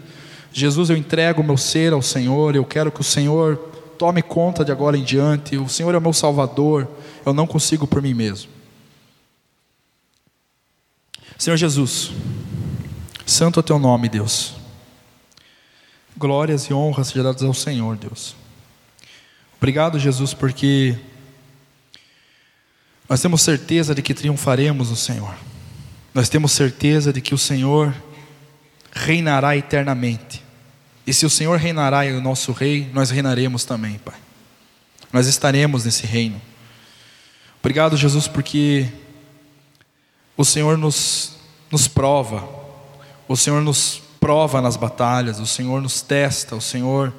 [0.51, 2.55] Jesus, eu entrego o meu ser ao Senhor.
[2.55, 3.57] Eu quero que o Senhor
[3.97, 5.57] tome conta de agora em diante.
[5.57, 6.87] O Senhor é o meu Salvador.
[7.25, 8.49] Eu não consigo por mim mesmo.
[11.37, 12.11] Senhor Jesus,
[13.25, 14.53] santo é teu nome, Deus.
[16.15, 18.35] Glórias e honras sejam dadas ao Senhor, Deus.
[19.63, 20.93] Obrigado, Jesus, porque
[23.07, 25.33] nós temos certeza de que triunfaremos no Senhor.
[26.13, 27.95] Nós temos certeza de que o Senhor
[28.91, 30.43] reinará eternamente.
[31.07, 34.17] E se o Senhor reinará e o nosso rei, nós reinaremos também, Pai.
[35.13, 36.41] Nós estaremos nesse reino.
[37.61, 38.89] Obrigado, Jesus, porque
[40.35, 41.37] o Senhor nos,
[41.71, 42.45] nos prova,
[43.29, 47.13] o Senhor nos prova nas batalhas, o Senhor nos testa, o Senhor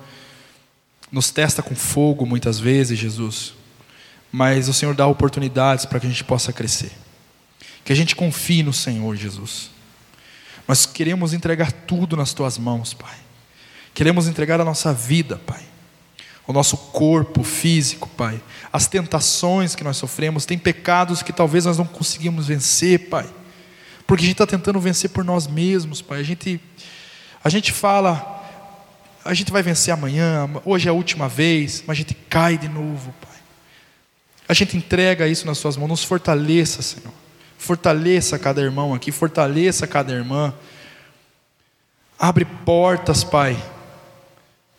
[1.11, 3.55] nos testa com fogo muitas vezes, Jesus.
[4.33, 6.93] Mas o Senhor dá oportunidades para que a gente possa crescer.
[7.85, 9.71] Que a gente confie no Senhor Jesus.
[10.67, 13.15] Nós queremos entregar tudo nas tuas mãos, Pai.
[13.93, 15.63] Queremos entregar a nossa vida, Pai.
[16.47, 18.43] O nosso corpo físico, Pai.
[18.73, 20.45] As tentações que nós sofremos.
[20.45, 23.29] Tem pecados que talvez nós não conseguimos vencer, Pai.
[24.07, 26.21] Porque a gente está tentando vencer por nós mesmos, Pai.
[26.21, 26.61] A gente,
[27.43, 28.34] a gente fala,
[29.25, 32.68] a gente vai vencer amanhã, hoje é a última vez, mas a gente cai de
[32.68, 33.39] novo, Pai.
[34.47, 35.89] A gente entrega isso nas Suas mãos.
[35.89, 37.12] Nos fortaleça, Senhor.
[37.57, 40.53] Fortaleça cada irmão aqui, fortaleça cada irmã.
[42.18, 43.57] Abre portas, Pai,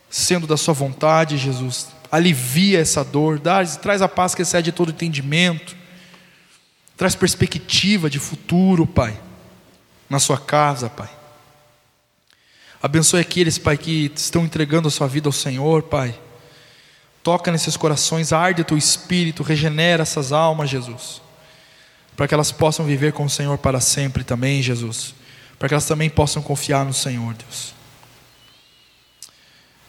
[0.10, 1.88] sendo da Sua vontade, Jesus.
[2.12, 3.42] Alivia essa dor,
[3.82, 5.76] traz a paz que excede todo entendimento.
[6.96, 9.20] Traz perspectiva de futuro, Pai,
[10.10, 11.10] na sua casa, Pai.
[12.86, 16.18] Abençoe aqueles, Pai, que estão entregando a sua vida ao Senhor, Pai.
[17.24, 21.26] Toca nesses corações, arde o teu espírito, regenera essas almas, Jesus
[22.16, 25.14] para que elas possam viver com o Senhor para sempre também, Jesus,
[25.60, 27.74] para que elas também possam confiar no Senhor, Deus.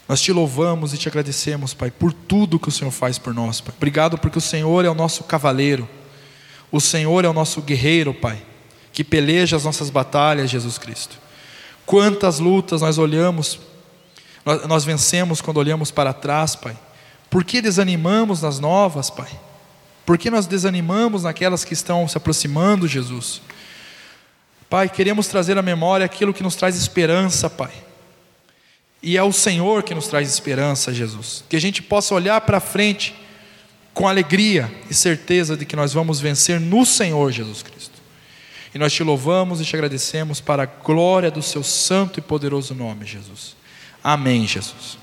[0.08, 3.60] Nós te louvamos e te agradecemos, Pai, por tudo que o Senhor faz por nós,
[3.60, 3.74] Pai.
[3.76, 5.88] Obrigado porque o Senhor é o nosso cavaleiro,
[6.70, 8.40] o Senhor é o nosso guerreiro, Pai,
[8.92, 11.18] que peleja as nossas batalhas, Jesus Cristo.
[11.86, 13.60] Quantas lutas nós olhamos,
[14.68, 16.76] nós, vencemos quando olhamos para trás, Pai.
[17.30, 19.30] Por que desanimamos nas novas, Pai?
[20.04, 23.40] Por que nós desanimamos naquelas que estão se aproximando, Jesus?
[24.68, 27.72] Pai, queremos trazer à memória aquilo que nos traz esperança, Pai.
[29.00, 31.44] E é o Senhor que nos traz esperança, Jesus.
[31.48, 33.14] Que a gente possa olhar para frente
[33.94, 37.95] com alegria e certeza de que nós vamos vencer no Senhor Jesus Cristo.
[38.76, 42.74] E nós te louvamos e te agradecemos para a glória do seu santo e poderoso
[42.74, 43.56] nome, Jesus.
[44.04, 44.98] Amém, Jesus.